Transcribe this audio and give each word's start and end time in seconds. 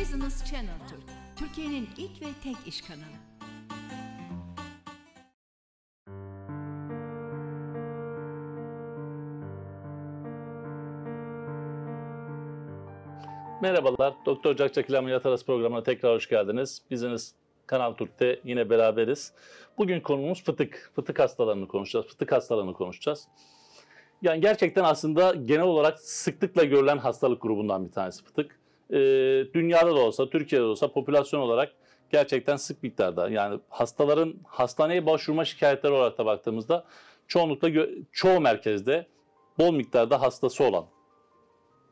Business 0.00 0.50
Channel 0.50 0.78
Türk, 0.88 1.02
Türkiye'nin 1.36 1.88
ilk 1.96 2.22
ve 2.22 2.26
tek 2.42 2.56
iş 2.66 2.82
kanalı. 2.82 3.02
Merhabalar, 13.62 14.14
Doktor 14.26 14.56
Cakçakil 14.56 14.98
Ameliyat 14.98 15.26
Arası 15.26 15.46
programına 15.46 15.82
tekrar 15.82 16.14
hoş 16.14 16.28
geldiniz. 16.28 16.82
Business 16.90 17.32
Kanal 17.66 17.92
Türk'te 17.92 18.40
yine 18.44 18.70
beraberiz. 18.70 19.32
Bugün 19.78 20.00
konumuz 20.00 20.44
fıtık. 20.44 20.92
Fıtık 20.94 21.18
hastalarını 21.18 21.68
konuşacağız. 21.68 22.06
Fıtık 22.06 22.32
hastalarını 22.32 22.74
konuşacağız. 22.74 23.28
Yani 24.22 24.40
gerçekten 24.40 24.84
aslında 24.84 25.34
genel 25.34 25.62
olarak 25.62 26.00
sıklıkla 26.00 26.64
görülen 26.64 26.98
hastalık 26.98 27.42
grubundan 27.42 27.86
bir 27.86 27.92
tanesi 27.92 28.24
fıtık. 28.24 28.58
Ee, 28.92 28.96
dünyada 29.54 29.96
da 29.96 30.00
olsa, 30.00 30.30
Türkiye'de 30.30 30.64
de 30.64 30.68
olsa 30.68 30.92
popülasyon 30.92 31.40
olarak 31.40 31.72
gerçekten 32.10 32.56
sık 32.56 32.82
miktarda. 32.82 33.28
Yani 33.28 33.60
hastaların 33.68 34.34
hastaneye 34.46 35.06
başvurma 35.06 35.44
şikayetleri 35.44 35.92
olarak 35.92 36.18
da 36.18 36.26
baktığımızda 36.26 36.84
çoğunlukla 37.26 37.86
çoğu 38.12 38.40
merkezde 38.40 39.06
bol 39.58 39.74
miktarda 39.74 40.22
hastası 40.22 40.64
olan 40.64 40.84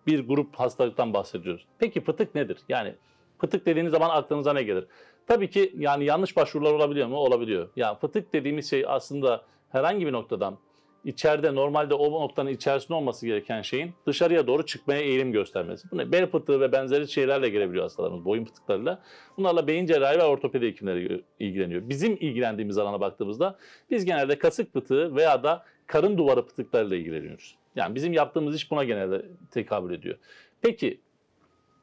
bir 0.06 0.28
grup 0.28 0.56
hastalıktan 0.56 1.14
bahsediyoruz. 1.14 1.66
Peki 1.78 2.00
fıtık 2.00 2.34
nedir? 2.34 2.58
Yani 2.68 2.94
fıtık 3.38 3.66
dediğiniz 3.66 3.92
zaman 3.92 4.10
aklınıza 4.10 4.52
ne 4.52 4.62
gelir? 4.62 4.86
Tabii 5.26 5.50
ki 5.50 5.72
yani 5.78 6.04
yanlış 6.04 6.36
başvurular 6.36 6.72
olabiliyor 6.72 7.08
mu? 7.08 7.16
Olabiliyor. 7.16 7.68
Yani 7.76 7.98
fıtık 7.98 8.32
dediğimiz 8.32 8.70
şey 8.70 8.84
aslında 8.88 9.44
herhangi 9.68 10.06
bir 10.06 10.12
noktadan 10.12 10.58
içeride 11.04 11.54
normalde 11.54 11.94
o 11.94 12.22
noktanın 12.22 12.50
içerisinde 12.50 12.94
olması 12.94 13.26
gereken 13.26 13.62
şeyin 13.62 13.94
dışarıya 14.06 14.46
doğru 14.46 14.66
çıkmaya 14.66 15.00
eğilim 15.00 15.32
göstermesi. 15.32 15.90
Bu 15.90 15.98
ne? 15.98 16.12
Bel 16.12 16.26
fıtığı 16.26 16.60
ve 16.60 16.72
benzeri 16.72 17.08
şeylerle 17.08 17.48
gelebiliyor 17.48 17.82
hastalarımız, 17.82 18.24
boyun 18.24 18.44
fıtıklarıyla. 18.44 19.02
Bunlarla 19.36 19.66
beyin 19.66 19.86
cerrahi 19.86 20.18
ve 20.18 20.24
ortopedi 20.24 20.66
hekimleri 20.66 21.24
ilgileniyor. 21.40 21.88
Bizim 21.88 22.12
ilgilendiğimiz 22.12 22.78
alana 22.78 23.00
baktığımızda 23.00 23.58
biz 23.90 24.04
genelde 24.04 24.38
kasık 24.38 24.72
fıtığı 24.72 25.16
veya 25.16 25.42
da 25.42 25.64
karın 25.86 26.18
duvarı 26.18 26.42
fıtıklarıyla 26.42 26.96
ilgileniyoruz. 26.96 27.56
Yani 27.76 27.94
bizim 27.94 28.12
yaptığımız 28.12 28.56
iş 28.56 28.70
buna 28.70 28.84
genelde 28.84 29.26
tekabül 29.50 29.94
ediyor. 29.94 30.18
Peki 30.62 31.00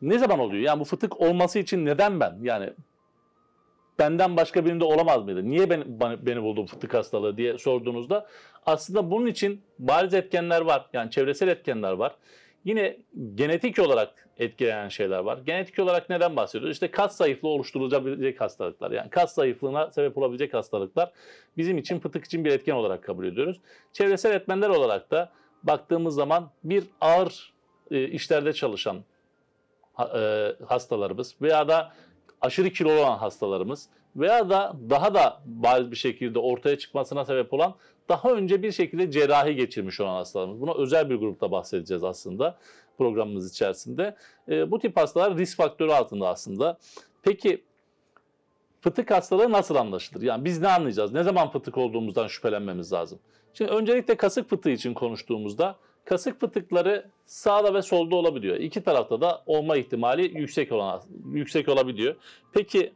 ne 0.02 0.18
zaman 0.20 0.40
oluyor? 0.40 0.64
Yani 0.64 0.80
bu 0.80 0.84
fıtık 0.84 1.22
olması 1.22 1.60
için 1.60 1.86
neden 1.86 2.20
ben? 2.20 2.38
Yani 2.42 2.70
benden 4.00 4.38
başka 4.38 4.66
birinde 4.66 4.84
olamaz 4.84 5.24
mıydı? 5.24 5.50
Niye 5.50 5.70
beni, 5.70 5.84
beni 6.26 6.44
buldu 6.44 6.64
bu 6.64 6.68
fıtık 6.68 6.94
hastalığı 6.94 7.38
diye 7.38 7.58
sorduğunuzda 7.58 8.28
aslında 8.66 9.12
bunun 9.12 9.26
için 9.26 9.62
bariz 9.80 10.14
etkenler 10.14 10.62
var. 10.62 10.86
Yani 10.94 11.12
çevresel 11.12 11.48
etkenler 11.48 11.92
var. 11.92 12.16
Yine 12.66 12.98
genetik 13.36 13.80
olarak 13.80 14.30
etkileyen 14.38 14.90
şeyler 14.90 15.20
var. 15.20 15.40
Genetik 15.46 15.80
olarak 15.80 16.10
neden 16.10 16.36
bahsediyoruz? 16.36 16.74
İşte 16.76 16.92
kas 16.92 17.18
zayıflığı 17.18 17.50
oluşturulabilecek 17.50 18.42
hastalıklar. 18.42 18.92
Yani 18.92 19.10
kas 19.10 19.34
zayıflığına 19.34 19.92
sebep 19.92 20.18
olabilecek 20.18 20.54
hastalıklar 20.54 21.12
bizim 21.58 21.78
için 21.78 22.00
fıtık 22.00 22.26
için 22.26 22.46
bir 22.46 22.52
etken 22.52 22.74
olarak 22.74 23.04
kabul 23.04 23.26
ediyoruz. 23.26 23.58
Çevresel 23.94 24.34
etmenler 24.36 24.70
olarak 24.70 25.12
da 25.12 25.32
baktığımız 25.64 26.16
zaman 26.16 26.50
bir 26.64 26.84
ağır 27.02 27.54
e, 27.92 28.08
işlerde 28.08 28.54
çalışan 28.54 28.98
e, 30.00 30.52
hastalarımız 30.66 31.36
veya 31.42 31.68
da 31.68 31.94
aşırı 32.44 32.70
kilolu 32.70 33.00
olan 33.00 33.18
hastalarımız 33.18 33.90
veya 34.16 34.50
da 34.50 34.76
daha 34.90 35.14
da 35.14 35.42
bariz 35.46 35.92
bir 35.92 35.96
şekilde 35.96 36.40
ortaya 36.40 36.78
çıkmasına 36.78 37.26
sebep 37.26 37.54
olan 37.54 37.76
daha 38.10 38.32
önce 38.32 38.64
bir 38.64 38.72
şekilde 38.72 39.12
cerrahi 39.12 39.56
geçirmiş 39.56 40.00
olan 40.00 40.14
hastalarımız. 40.14 40.62
Buna 40.62 40.74
özel 40.74 41.10
bir 41.10 41.16
grupta 41.16 41.52
bahsedeceğiz 41.52 42.04
aslında 42.04 42.58
programımız 42.98 43.52
içerisinde. 43.52 44.16
E, 44.50 44.72
bu 44.72 44.80
tip 44.80 44.98
hastalar 44.98 45.38
risk 45.38 45.58
faktörü 45.58 45.92
altında 45.92 46.28
aslında. 46.28 46.78
Peki 47.22 47.64
fıtık 48.82 49.12
hastalığı 49.12 49.52
nasıl 49.52 49.76
anlaşılır? 49.76 50.22
Yani 50.22 50.46
biz 50.46 50.62
ne 50.62 50.68
anlayacağız? 50.68 51.14
Ne 51.14 51.24
zaman 51.24 51.52
fıtık 51.52 51.78
olduğumuzdan 51.78 52.28
şüphelenmemiz 52.28 52.94
lazım? 52.94 53.20
Şimdi 53.54 53.72
öncelikle 53.72 54.16
kasık 54.16 54.50
fıtığı 54.50 54.70
için 54.70 54.94
konuştuğumuzda 54.94 55.76
kasık 56.06 56.40
fıtıkları 56.40 57.06
sağda 57.26 57.74
ve 57.74 57.82
solda 57.82 58.16
olabiliyor. 58.16 58.58
İki 58.58 58.84
tarafta 58.84 59.22
da 59.22 59.44
olma 59.46 59.78
ihtimali 59.78 60.40
yüksek 60.40 60.72
olan 60.72 61.02
yüksek 61.26 61.70
olabiliyor. 61.70 62.16
Peki 62.54 62.94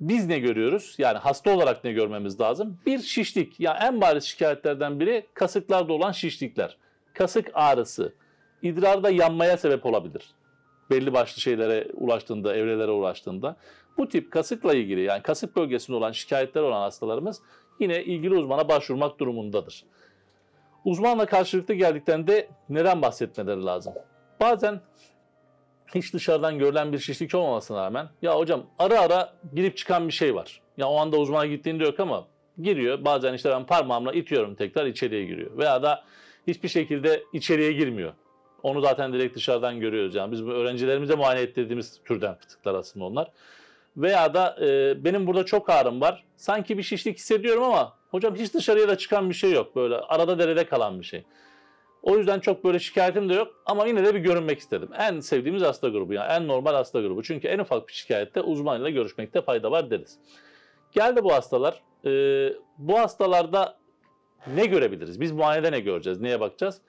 biz 0.00 0.26
ne 0.26 0.38
görüyoruz? 0.38 0.94
Yani 0.98 1.18
hasta 1.18 1.54
olarak 1.54 1.84
ne 1.84 1.92
görmemiz 1.92 2.40
lazım? 2.40 2.78
Bir 2.86 2.98
şişlik. 2.98 3.60
Yani 3.60 3.78
en 3.82 4.00
bariz 4.00 4.24
şikayetlerden 4.24 5.00
biri 5.00 5.26
kasıklarda 5.34 5.92
olan 5.92 6.12
şişlikler. 6.12 6.76
Kasık 7.14 7.50
ağrısı, 7.54 8.12
idrarda 8.62 9.10
yanmaya 9.10 9.56
sebep 9.56 9.86
olabilir. 9.86 10.30
Belli 10.90 11.12
başlı 11.12 11.40
şeylere 11.40 11.88
ulaştığında, 11.94 12.56
evrelere 12.56 12.90
ulaştığında. 12.90 13.56
Bu 13.98 14.08
tip 14.08 14.30
kasıkla 14.30 14.74
ilgili 14.74 15.00
yani 15.00 15.22
kasık 15.22 15.56
bölgesinde 15.56 15.96
olan 15.96 16.12
şikayetler 16.12 16.62
olan 16.62 16.80
hastalarımız 16.80 17.42
yine 17.80 18.04
ilgili 18.04 18.34
uzmana 18.34 18.68
başvurmak 18.68 19.18
durumundadır. 19.18 19.84
Uzmanla 20.86 21.26
karşılıklı 21.26 21.74
geldiklerinde 21.74 22.48
neden 22.68 23.02
bahsetmeleri 23.02 23.64
lazım? 23.64 23.94
Bazen 24.40 24.80
hiç 25.94 26.14
dışarıdan 26.14 26.58
görülen 26.58 26.92
bir 26.92 26.98
şişlik 26.98 27.34
olmamasına 27.34 27.84
rağmen 27.84 28.08
ya 28.22 28.38
hocam 28.38 28.66
ara 28.78 29.00
ara 29.00 29.32
girip 29.54 29.76
çıkan 29.76 30.08
bir 30.08 30.12
şey 30.12 30.34
var. 30.34 30.60
Ya 30.76 30.88
o 30.88 30.96
anda 30.96 31.16
uzmana 31.16 31.46
gittiğinde 31.46 31.84
yok 31.84 32.00
ama 32.00 32.26
giriyor. 32.62 33.04
Bazen 33.04 33.34
işte 33.34 33.50
ben 33.50 33.66
parmağımla 33.66 34.12
itiyorum 34.12 34.54
tekrar 34.54 34.86
içeriye 34.86 35.24
giriyor. 35.24 35.58
Veya 35.58 35.82
da 35.82 36.04
hiçbir 36.46 36.68
şekilde 36.68 37.22
içeriye 37.32 37.72
girmiyor. 37.72 38.12
Onu 38.62 38.80
zaten 38.80 39.12
direkt 39.12 39.36
dışarıdan 39.36 39.80
görüyoruz. 39.80 40.14
Yani 40.14 40.32
biz 40.32 40.42
öğrencilerimize 40.42 41.14
muayene 41.14 41.40
ettirdiğimiz 41.40 42.00
türden 42.04 42.34
fıtıklar 42.34 42.74
aslında 42.74 43.04
onlar. 43.04 43.30
Veya 43.96 44.34
da 44.34 44.56
e, 44.60 45.04
benim 45.04 45.26
burada 45.26 45.44
çok 45.44 45.70
ağrım 45.70 46.00
var. 46.00 46.24
Sanki 46.36 46.78
bir 46.78 46.82
şişlik 46.82 47.18
hissediyorum 47.18 47.62
ama 47.62 47.96
hocam 48.10 48.34
hiç 48.34 48.54
dışarıya 48.54 48.88
da 48.88 48.98
çıkan 48.98 49.28
bir 49.28 49.34
şey 49.34 49.52
yok. 49.52 49.76
Böyle 49.76 49.96
arada 49.96 50.38
derede 50.38 50.64
kalan 50.66 51.00
bir 51.00 51.04
şey. 51.04 51.24
O 52.02 52.18
yüzden 52.18 52.40
çok 52.40 52.64
böyle 52.64 52.78
şikayetim 52.78 53.28
de 53.28 53.34
yok 53.34 53.62
ama 53.66 53.86
yine 53.86 54.04
de 54.04 54.14
bir 54.14 54.20
görünmek 54.20 54.58
istedim. 54.58 54.88
En 54.98 55.20
sevdiğimiz 55.20 55.62
hasta 55.62 55.88
grubu 55.88 56.12
yani 56.12 56.32
en 56.32 56.48
normal 56.48 56.74
hasta 56.74 57.00
grubu. 57.00 57.22
Çünkü 57.22 57.48
en 57.48 57.58
ufak 57.58 57.88
bir 57.88 57.92
şikayette 57.92 58.40
uzmanla 58.40 58.90
görüşmekte 58.90 59.42
fayda 59.42 59.70
var 59.70 59.90
deriz. 59.90 60.18
Geldi 60.92 61.24
bu 61.24 61.32
hastalar. 61.32 61.82
Ee, 62.04 62.52
bu 62.78 62.98
hastalarda 62.98 63.78
ne 64.54 64.66
görebiliriz? 64.66 65.20
Biz 65.20 65.32
muayenede 65.32 65.72
ne 65.72 65.80
göreceğiz? 65.80 66.20
Neye 66.20 66.40
bakacağız? 66.40 66.80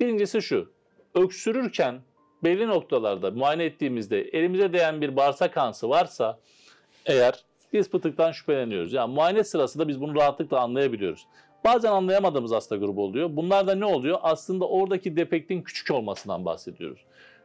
Birincisi 0.00 0.42
şu. 0.42 0.72
Öksürürken 1.14 2.00
belli 2.44 2.68
noktalarda 2.68 3.30
muayene 3.30 3.64
ettiğimizde 3.64 4.20
elimize 4.20 4.72
değen 4.72 5.00
bir 5.00 5.16
bağırsak 5.16 5.54
kansı 5.54 5.88
varsa 5.88 6.38
eğer 7.06 7.44
biz 7.72 7.90
fıtıktan 7.90 8.32
şüpheleniyoruz. 8.32 8.92
Yani 8.92 9.14
muayene 9.14 9.44
sırasında 9.44 9.88
biz 9.88 10.00
bunu 10.00 10.14
rahatlıkla 10.14 10.60
anlayabiliyoruz. 10.60 11.26
Bazen 11.64 11.92
anlayamadığımız 11.92 12.52
hasta 12.52 12.76
grubu 12.76 13.04
oluyor. 13.04 13.36
Bunlar 13.36 13.66
da 13.66 13.74
ne 13.74 13.84
oluyor? 13.84 14.18
Aslında 14.22 14.68
oradaki 14.68 15.16
defektin 15.16 15.62
küçük 15.62 15.90
olmasından 15.90 16.44
bahsediyoruz. 16.44 17.00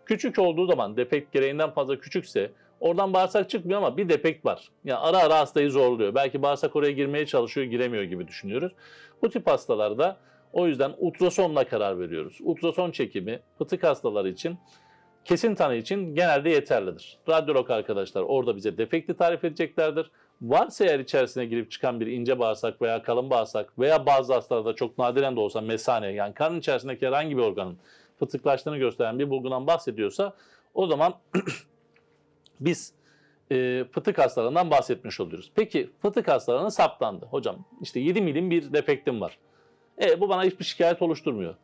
Küçük 0.05 0.39
olduğu 0.39 0.65
zaman 0.65 0.97
defekt 0.97 1.33
gereğinden 1.33 1.71
fazla 1.71 1.99
küçükse 1.99 2.51
oradan 2.79 3.13
bağırsak 3.13 3.49
çıkmıyor 3.49 3.77
ama 3.77 3.97
bir 3.97 4.09
defekt 4.09 4.45
var. 4.45 4.69
Yani 4.85 4.99
ara 4.99 5.17
ara 5.17 5.39
hastayı 5.39 5.71
zorluyor. 5.71 6.15
Belki 6.15 6.41
bağırsak 6.41 6.75
oraya 6.75 6.91
girmeye 6.91 7.25
çalışıyor, 7.25 7.67
giremiyor 7.67 8.03
gibi 8.03 8.27
düşünüyoruz. 8.27 8.71
Bu 9.21 9.29
tip 9.29 9.47
hastalarda 9.47 10.17
o 10.53 10.67
yüzden 10.67 10.93
ultrasonla 10.97 11.67
karar 11.67 11.99
veriyoruz. 11.99 12.37
Ultrason 12.41 12.91
çekimi 12.91 13.39
fıtık 13.57 13.83
hastaları 13.83 14.29
için 14.29 14.57
kesin 15.25 15.55
tanı 15.55 15.75
için 15.75 16.15
genelde 16.15 16.49
yeterlidir. 16.49 17.17
Radyolog 17.29 17.71
arkadaşlar 17.71 18.21
orada 18.21 18.55
bize 18.55 18.77
defekti 18.77 19.13
tarif 19.13 19.43
edeceklerdir. 19.43 20.11
Varsa 20.41 20.85
eğer 20.85 20.99
içerisine 20.99 21.45
girip 21.45 21.71
çıkan 21.71 21.99
bir 21.99 22.07
ince 22.07 22.39
bağırsak 22.39 22.81
veya 22.81 23.03
kalın 23.03 23.29
bağırsak 23.29 23.79
veya 23.79 24.05
bazı 24.05 24.33
hastalarda 24.33 24.75
çok 24.75 24.97
nadiren 24.97 25.35
de 25.35 25.39
olsa 25.39 25.61
mesane 25.61 26.07
yani 26.07 26.33
karnın 26.33 26.59
içerisindeki 26.59 27.07
herhangi 27.07 27.37
bir 27.37 27.41
organın 27.41 27.77
fıtıklaştığını 28.19 28.77
gösteren 28.77 29.19
bir 29.19 29.29
bulgudan 29.29 29.67
bahsediyorsa 29.67 30.33
o 30.73 30.87
zaman 30.87 31.13
biz 32.59 32.93
e, 33.51 33.85
fıtık 33.91 34.17
hastalığından 34.17 34.71
bahsetmiş 34.71 35.19
oluyoruz. 35.19 35.51
Peki 35.55 35.89
fıtık 36.01 36.27
hastalığına 36.27 36.71
saptandı. 36.71 37.25
Hocam 37.25 37.65
işte 37.81 37.99
7 37.99 38.21
milim 38.21 38.51
bir 38.51 38.73
defektim 38.73 39.21
var. 39.21 39.37
E, 40.01 40.21
bu 40.21 40.29
bana 40.29 40.43
hiçbir 40.43 40.65
şikayet 40.65 41.01
oluşturmuyor. 41.01 41.55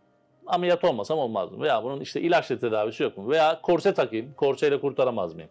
Ameliyat 0.47 0.83
olmasam 0.83 1.19
olmaz 1.19 1.51
mı? 1.51 1.63
Veya 1.63 1.83
bunun 1.83 2.00
işte 2.00 2.21
ilaçla 2.21 2.57
tedavisi 2.57 3.03
yok 3.03 3.18
mu? 3.18 3.30
Veya 3.30 3.62
korse 3.62 3.94
takayım, 3.94 4.33
korseyle 4.33 4.80
kurtaramaz 4.81 5.33
mıyım? 5.33 5.50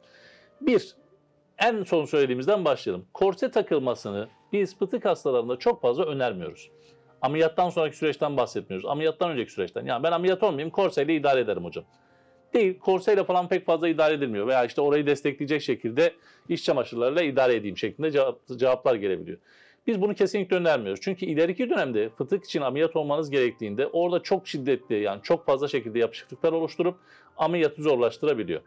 Bir, 0.61 0.95
en 1.59 1.83
son 1.83 2.05
söylediğimizden 2.05 2.65
başlayalım. 2.65 3.07
Korse 3.15 3.51
takılmasını 3.51 4.29
biz 4.53 4.79
fıtık 4.79 5.05
hastalarında 5.05 5.57
çok 5.57 5.83
fazla 5.83 6.05
önermiyoruz. 6.05 6.71
Ameliyattan 7.23 7.71
sonraki 7.71 7.97
süreçten 7.97 8.37
bahsetmiyoruz. 8.37 8.89
Ameliyattan 8.91 9.31
önceki 9.31 9.53
süreçten. 9.53 9.87
Yani 9.87 10.03
ben 10.03 10.13
ameliyat 10.13 10.43
olmayayım 10.43 10.71
korseyle 10.71 11.15
idare 11.15 11.41
ederim 11.41 11.65
hocam. 11.65 11.85
Değil, 12.55 12.79
korseyle 12.79 13.25
falan 13.25 13.49
pek 13.49 13.67
fazla 13.67 13.89
idare 13.89 14.15
edilmiyor. 14.15 14.47
Veya 14.47 14.65
işte 14.65 14.81
orayı 14.81 15.07
destekleyecek 15.07 15.63
şekilde 15.63 16.13
iş 16.49 16.65
çamaşırlarıyla 16.65 17.23
idare 17.23 17.55
edeyim 17.55 17.79
şeklinde 17.79 18.09
cevap- 18.09 18.57
cevaplar 18.59 18.95
gelebiliyor. 18.95 19.39
Biz 19.87 20.01
bunu 20.01 20.15
kesinlikle 20.15 20.57
önermiyoruz. 20.57 21.01
Çünkü 21.03 21.27
ileriki 21.27 21.71
dönemde 21.71 22.09
fıtık 22.09 22.45
için 22.45 22.61
ameliyat 22.61 22.97
olmanız 22.97 23.31
gerektiğinde 23.31 23.87
orada 23.87 24.23
çok 24.23 24.49
şiddetli 24.49 24.95
yani 24.95 25.23
çok 25.23 25.47
fazla 25.47 25.69
şekilde 25.69 25.99
yapışıklıklar 25.99 26.53
oluşturup 26.53 26.97
ameliyatı 27.37 27.83
zorlaştırabiliyor. 27.83 28.61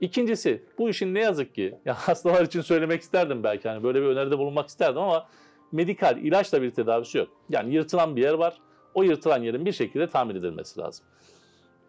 İkincisi 0.00 0.62
bu 0.78 0.88
işin 0.88 1.14
ne 1.14 1.20
yazık 1.20 1.54
ki 1.54 1.74
ya 1.84 1.94
hastalar 1.98 2.44
için 2.44 2.60
söylemek 2.60 3.02
isterdim 3.02 3.44
belki 3.44 3.68
hani 3.68 3.82
böyle 3.82 4.00
bir 4.00 4.06
öneride 4.06 4.38
bulunmak 4.38 4.68
isterdim 4.68 5.02
ama 5.02 5.28
medikal 5.72 6.18
ilaçla 6.18 6.62
bir 6.62 6.70
tedavisi 6.70 7.18
yok. 7.18 7.28
Yani 7.48 7.74
yırtılan 7.74 8.16
bir 8.16 8.22
yer 8.22 8.34
var. 8.34 8.60
O 8.94 9.02
yırtılan 9.02 9.42
yerin 9.42 9.66
bir 9.66 9.72
şekilde 9.72 10.10
tamir 10.10 10.34
edilmesi 10.34 10.80
lazım. 10.80 11.06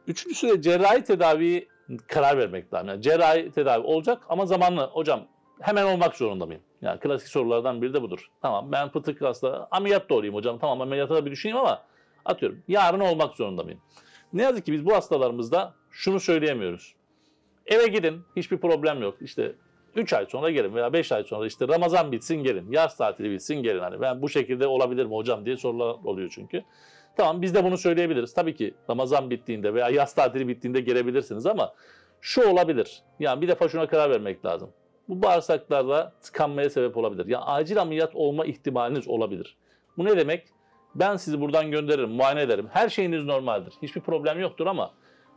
Üçüncüsü 0.07 0.50
de 0.50 0.62
cerrahi 0.62 1.04
tedaviyi 1.04 1.68
karar 2.07 2.38
vermek 2.38 2.74
lazım. 2.74 2.88
Yani 2.88 3.01
cerrahi 3.01 3.51
tedavi 3.51 3.83
olacak 3.83 4.21
ama 4.30 4.45
zamanlı 4.45 4.81
hocam 4.81 5.27
hemen 5.59 5.86
olmak 5.86 6.15
zorunda 6.15 6.45
mıyım? 6.45 6.62
Yani 6.81 7.00
klasik 7.00 7.27
sorulardan 7.27 7.81
biri 7.81 7.94
de 7.94 8.01
budur. 8.01 8.29
Tamam 8.41 8.71
ben 8.71 8.89
fıtık 8.89 9.21
hasta 9.21 9.68
ameliyat 9.71 10.09
da 10.09 10.13
olayım 10.13 10.35
hocam. 10.35 10.59
Tamam 10.59 10.81
ameliyata 10.81 11.15
da 11.15 11.25
bir 11.25 11.31
düşüneyim 11.31 11.57
ama 11.57 11.83
atıyorum 12.25 12.63
yarın 12.68 13.00
olmak 13.00 13.35
zorunda 13.35 13.63
mıyım? 13.63 13.79
Ne 14.33 14.44
yazık 14.44 14.65
ki 14.65 14.74
biz 14.74 14.85
bu 14.85 14.94
hastalarımızda 14.94 15.74
şunu 15.91 16.19
söyleyemiyoruz. 16.19 16.95
Eve 17.65 17.88
gidin 17.88 18.21
hiçbir 18.35 18.57
problem 18.57 19.01
yok. 19.01 19.18
İşte 19.21 19.56
3 19.95 20.13
ay 20.13 20.25
sonra 20.25 20.51
gelin 20.51 20.75
veya 20.75 20.94
5 20.94 21.12
ay 21.12 21.24
sonra 21.24 21.45
işte 21.45 21.68
Ramazan 21.68 22.12
bitsin 22.12 22.35
gelin. 22.44 22.71
Yaz 22.71 22.97
tatili 22.97 23.31
bitsin 23.31 23.56
gelin. 23.56 23.80
Hani 23.80 24.01
ben 24.01 24.21
bu 24.21 24.30
şekilde 24.30 24.68
olabilir 24.68 25.06
mi 25.06 25.15
hocam 25.15 25.45
diye 25.45 25.57
sorular 25.57 25.95
oluyor 26.03 26.30
çünkü. 26.35 26.63
Tamam 27.18 27.41
biz 27.41 27.56
de 27.56 27.63
bunu 27.63 27.77
söyleyebiliriz. 27.77 28.33
Tabii 28.33 28.56
ki 28.56 28.73
Ramazan 28.89 29.30
bittiğinde 29.30 29.73
veya 29.73 29.89
yaz 29.89 30.15
tatili 30.15 30.47
bittiğinde 30.47 30.81
gelebilirsiniz 30.81 31.45
ama 31.45 31.73
şu 32.21 32.50
olabilir. 32.50 33.03
Yani 33.19 33.41
bir 33.41 33.47
defa 33.47 33.69
şuna 33.69 33.88
karar 33.88 34.09
vermek 34.09 34.45
lazım. 34.45 34.69
Bu 35.09 35.21
bağırsaklarda 35.21 36.13
tıkanmaya 36.21 36.69
sebep 36.69 36.98
olabilir. 36.98 37.25
Yani 37.25 37.44
acil 37.44 37.81
ameliyat 37.81 38.15
olma 38.15 38.45
ihtimaliniz 38.45 39.07
olabilir. 39.07 39.57
Bu 39.98 40.06
ne 40.06 40.18
demek? 40.18 40.48
Ben 40.95 41.15
sizi 41.15 41.42
buradan 41.42 41.71
gönderirim, 41.71 42.09
muayene 42.09 42.42
ederim. 42.42 42.68
Her 42.71 42.89
şeyiniz 42.89 43.24
normaldir. 43.24 43.74
Hiçbir 43.81 44.01
problem 44.01 44.39
yoktur 44.39 44.68
ama 44.68 44.92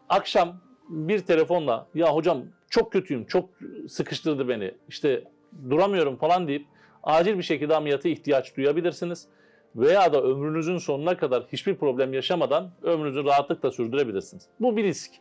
akşam 0.09 0.61
bir 0.89 1.19
telefonla 1.19 1.87
ya 1.95 2.15
hocam 2.15 2.43
çok 2.71 2.93
kötüyüm, 2.93 3.25
çok 3.27 3.49
sıkıştırdı 3.89 4.49
beni, 4.49 4.75
işte 4.89 5.25
duramıyorum 5.71 6.17
falan 6.17 6.49
deyip 6.49 6.67
acil 7.03 7.39
bir 7.39 7.43
şekilde 7.43 7.77
ameliyata 7.77 8.09
ihtiyaç 8.09 8.57
duyabilirsiniz. 8.57 9.29
Veya 9.77 10.13
da 10.13 10.23
ömrünüzün 10.23 10.79
sonuna 10.79 11.17
kadar 11.17 11.43
hiçbir 11.53 11.75
problem 11.75 12.15
yaşamadan 12.15 12.71
ömrünüzü 12.83 13.25
rahatlıkla 13.25 13.71
sürdürebilirsiniz. 13.71 14.49
Bu 14.61 14.77
bir 14.77 14.85
risk. 14.85 15.13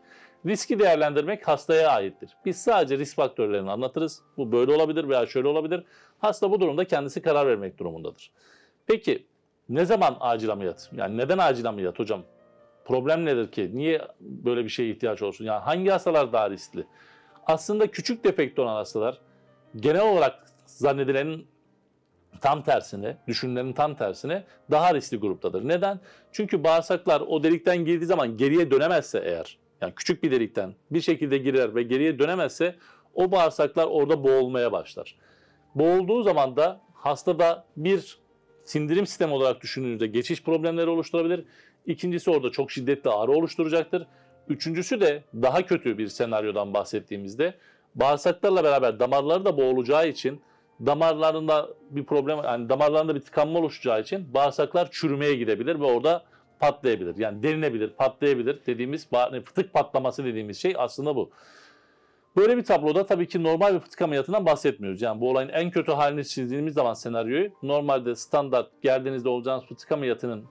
Riski 0.45 0.79
değerlendirmek 0.79 1.47
hastaya 1.47 1.89
aittir. 1.89 2.29
Biz 2.45 2.61
sadece 2.61 2.97
risk 2.97 3.15
faktörlerini 3.15 3.71
anlatırız. 3.71 4.21
Bu 4.37 4.51
böyle 4.51 4.73
olabilir 4.73 5.09
veya 5.09 5.25
şöyle 5.25 5.47
olabilir. 5.47 5.83
Hasta 6.19 6.51
bu 6.51 6.61
durumda 6.61 6.85
kendisi 6.85 7.21
karar 7.21 7.47
vermek 7.47 7.77
durumundadır. 7.77 8.31
Peki 8.87 9.25
ne 9.69 9.85
zaman 9.85 10.17
acil 10.19 10.49
ameliyat? 10.49 10.89
Yani 10.93 11.17
neden 11.17 11.37
acil 11.37 11.69
ameliyat 11.69 11.99
hocam? 11.99 12.23
Problem 12.85 13.25
nedir 13.25 13.51
ki? 13.51 13.71
Niye 13.73 14.01
böyle 14.19 14.63
bir 14.63 14.69
şeye 14.69 14.91
ihtiyaç 14.91 15.21
olsun? 15.21 15.45
Yani 15.45 15.59
hangi 15.59 15.89
hastalar 15.89 16.33
daha 16.33 16.49
riskli? 16.49 16.85
Aslında 17.45 17.87
küçük 17.87 18.23
defekte 18.23 18.61
olan 18.61 18.75
hastalar 18.75 19.17
genel 19.75 20.01
olarak 20.01 20.43
zannedilenin 20.65 21.47
tam 22.41 22.63
tersine, 22.63 23.17
düşünülenin 23.27 23.73
tam 23.73 23.95
tersine 23.95 24.43
daha 24.71 24.93
riskli 24.93 25.17
gruptadır. 25.17 25.67
Neden? 25.67 25.99
Çünkü 26.31 26.63
bağırsaklar 26.63 27.21
o 27.21 27.43
delikten 27.43 27.77
girdiği 27.77 28.05
zaman 28.05 28.37
geriye 28.37 28.71
dönemezse 28.71 29.19
eğer, 29.19 29.57
yani 29.81 29.93
küçük 29.95 30.23
bir 30.23 30.31
delikten 30.31 30.73
bir 30.91 31.01
şekilde 31.01 31.37
girer 31.37 31.75
ve 31.75 31.83
geriye 31.83 32.19
dönemezse 32.19 32.75
o 33.13 33.31
bağırsaklar 33.31 33.87
orada 33.87 34.23
boğulmaya 34.23 34.71
başlar. 34.71 35.15
Boğulduğu 35.75 36.23
zaman 36.23 36.55
da 36.55 36.81
hastada 36.93 37.65
bir 37.77 38.19
sindirim 38.63 39.07
sistemi 39.07 39.33
olarak 39.33 39.61
düşündüğünüzde 39.61 40.07
geçiş 40.07 40.43
problemleri 40.43 40.89
oluşturabilir. 40.89 41.45
İkincisi 41.85 42.31
orada 42.31 42.51
çok 42.51 42.71
şiddetli 42.71 43.09
ağrı 43.09 43.31
oluşturacaktır. 43.31 44.07
Üçüncüsü 44.47 45.01
de 45.01 45.23
daha 45.33 45.65
kötü 45.65 45.97
bir 45.97 46.07
senaryodan 46.07 46.73
bahsettiğimizde 46.73 47.53
bağırsaklarla 47.95 48.63
beraber 48.63 48.99
damarları 48.99 49.45
da 49.45 49.57
boğulacağı 49.57 50.07
için 50.07 50.41
damarlarında 50.85 51.69
bir 51.89 52.05
problem 52.05 52.37
yani 52.43 52.69
damarlarında 52.69 53.15
bir 53.15 53.21
tıkanma 53.21 53.59
oluşacağı 53.59 54.01
için 54.01 54.33
bağırsaklar 54.33 54.91
çürümeye 54.91 55.35
gidebilir 55.35 55.79
ve 55.79 55.83
orada 55.83 56.23
patlayabilir. 56.59 57.17
Yani 57.17 57.43
derinebilir, 57.43 57.89
patlayabilir 57.89 58.59
dediğimiz 58.65 59.09
fıtık 59.45 59.73
patlaması 59.73 60.25
dediğimiz 60.25 60.57
şey 60.57 60.73
aslında 60.77 61.15
bu. 61.15 61.29
Böyle 62.37 62.57
bir 62.57 62.63
tabloda 62.63 63.05
tabii 63.05 63.27
ki 63.27 63.43
normal 63.43 63.73
bir 63.75 63.79
fıtık 63.79 64.01
ameliyatından 64.01 64.45
bahsetmiyoruz. 64.45 65.01
Yani 65.01 65.21
bu 65.21 65.29
olayın 65.29 65.49
en 65.49 65.71
kötü 65.71 65.91
halini 65.91 66.25
çizdiğimiz 66.25 66.73
zaman 66.73 66.93
senaryoyu 66.93 67.51
normalde 67.63 68.15
standart 68.15 68.81
geldiğinizde 68.81 69.29
olacağınız 69.29 69.65
fıtık 69.65 69.91
ameliyatının 69.91 70.45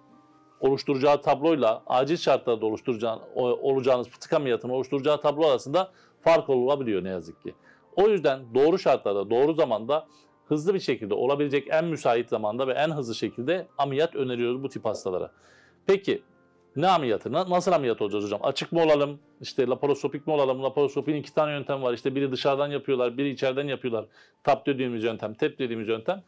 oluşturacağı 0.60 1.22
tabloyla 1.22 1.82
acil 1.86 2.16
şartlarda 2.16 2.66
oluşturacağın, 2.66 3.20
olacağınız 3.36 4.08
fıtık 4.08 4.32
ameliyatının 4.32 4.72
oluşturacağı 4.72 5.20
tablo 5.20 5.46
arasında 5.46 5.90
fark 6.20 6.48
olabiliyor 6.50 7.04
ne 7.04 7.08
yazık 7.08 7.42
ki. 7.42 7.54
O 7.96 8.08
yüzden 8.08 8.54
doğru 8.54 8.78
şartlarda, 8.78 9.30
doğru 9.30 9.54
zamanda 9.54 10.06
hızlı 10.46 10.74
bir 10.74 10.80
şekilde 10.80 11.14
olabilecek 11.14 11.68
en 11.70 11.84
müsait 11.84 12.28
zamanda 12.28 12.66
ve 12.66 12.72
en 12.72 12.90
hızlı 12.90 13.14
şekilde 13.14 13.66
ameliyat 13.78 14.14
öneriyoruz 14.14 14.62
bu 14.62 14.68
tip 14.68 14.84
hastalara. 14.84 15.30
Peki 15.88 16.22
ne 16.76 16.88
ameliyatı? 16.88 17.32
Na- 17.32 17.50
Nasıl 17.50 17.72
ameliyat 17.72 18.02
olacağız 18.02 18.24
hocam? 18.24 18.40
Açık 18.42 18.72
mı 18.72 18.82
olalım? 18.82 19.20
İşte 19.40 19.66
laparoskopik 19.66 20.26
mi 20.26 20.32
olalım? 20.32 20.62
Laparoskopinin 20.62 21.20
iki 21.20 21.34
tane 21.34 21.52
yöntem 21.52 21.82
var. 21.82 21.92
İşte 21.94 22.14
biri 22.14 22.32
dışarıdan 22.32 22.68
yapıyorlar, 22.70 23.18
biri 23.18 23.28
içeriden 23.30 23.66
yapıyorlar. 23.68 24.04
TAP 24.44 24.66
dediğimiz 24.66 25.04
yöntem, 25.04 25.34
TEP 25.34 25.58
dediğimiz 25.58 25.88
yöntem. 25.88 26.22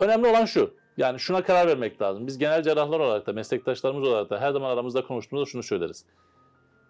Önemli 0.00 0.26
olan 0.26 0.44
şu. 0.44 0.74
Yani 0.96 1.18
şuna 1.20 1.42
karar 1.42 1.66
vermek 1.66 2.02
lazım. 2.02 2.26
Biz 2.26 2.38
genel 2.38 2.62
cerrahlar 2.62 3.00
olarak 3.00 3.26
da, 3.26 3.32
meslektaşlarımız 3.32 4.08
olarak 4.08 4.30
da 4.30 4.40
her 4.40 4.52
zaman 4.52 4.70
aramızda 4.70 5.06
konuştuğumuzda 5.06 5.50
şunu 5.50 5.62
söyleriz. 5.62 6.04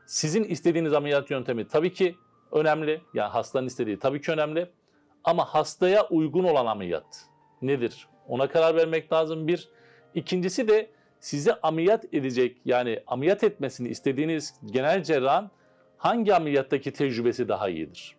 Sizin 0.07 0.45
istediğiniz 0.45 0.93
ameliyat 0.93 1.31
yöntemi 1.31 1.69
tabii 1.69 1.93
ki 1.93 2.17
önemli. 2.53 3.01
Yani 3.15 3.31
hastanın 3.31 3.67
istediği 3.67 3.99
tabii 3.99 4.21
ki 4.21 4.33
önemli. 4.33 4.71
Ama 5.25 5.45
hastaya 5.45 6.07
uygun 6.09 6.45
olan 6.45 6.67
ameliyat 6.67 7.27
nedir? 7.63 8.07
Ona 8.29 8.49
karar 8.49 8.77
vermek 8.77 9.13
lazım 9.13 9.49
bir. 9.49 9.69
İkincisi 10.15 10.69
de 10.69 10.91
size 11.23 11.55
ameliyat 11.63 12.05
edecek 12.15 12.57
yani 12.65 13.03
ameliyat 13.07 13.45
etmesini 13.45 13.89
istediğiniz 13.89 14.55
genel 14.67 15.03
cerrahın 15.03 15.51
hangi 15.97 16.35
ameliyattaki 16.35 16.93
tecrübesi 16.93 17.49
daha 17.49 17.69
iyidir? 17.69 18.17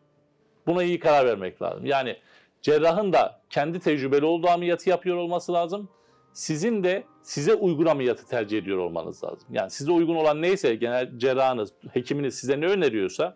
Buna 0.67 0.83
iyi 0.83 0.99
karar 0.99 1.25
vermek 1.25 1.61
lazım. 1.61 1.85
Yani 1.85 2.17
cerrahın 2.61 3.13
da 3.13 3.41
kendi 3.49 3.79
tecrübeli 3.79 4.25
olduğu 4.25 4.47
ameliyatı 4.47 4.89
yapıyor 4.89 5.17
olması 5.17 5.53
lazım. 5.53 5.89
Sizin 6.33 6.83
de 6.83 7.03
size 7.23 7.53
uygun 7.53 7.85
ameliyatı 7.85 8.27
tercih 8.27 8.57
ediyor 8.57 8.77
olmanız 8.77 9.23
lazım. 9.23 9.47
Yani 9.51 9.69
size 9.69 9.91
uygun 9.91 10.15
olan 10.15 10.41
neyse 10.41 10.75
genel 10.75 11.19
cerrahınız, 11.19 11.73
hekiminiz 11.91 12.35
size 12.35 12.61
ne 12.61 12.67
öneriyorsa 12.67 13.35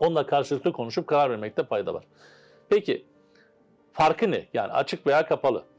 onunla 0.00 0.26
karşılıklı 0.26 0.72
konuşup 0.72 1.06
karar 1.06 1.30
vermekte 1.30 1.64
fayda 1.64 1.94
var. 1.94 2.04
Peki 2.68 3.04
farkı 3.92 4.30
ne? 4.30 4.46
Yani 4.54 4.72
açık 4.72 5.06
veya 5.06 5.26
kapalı. 5.26 5.69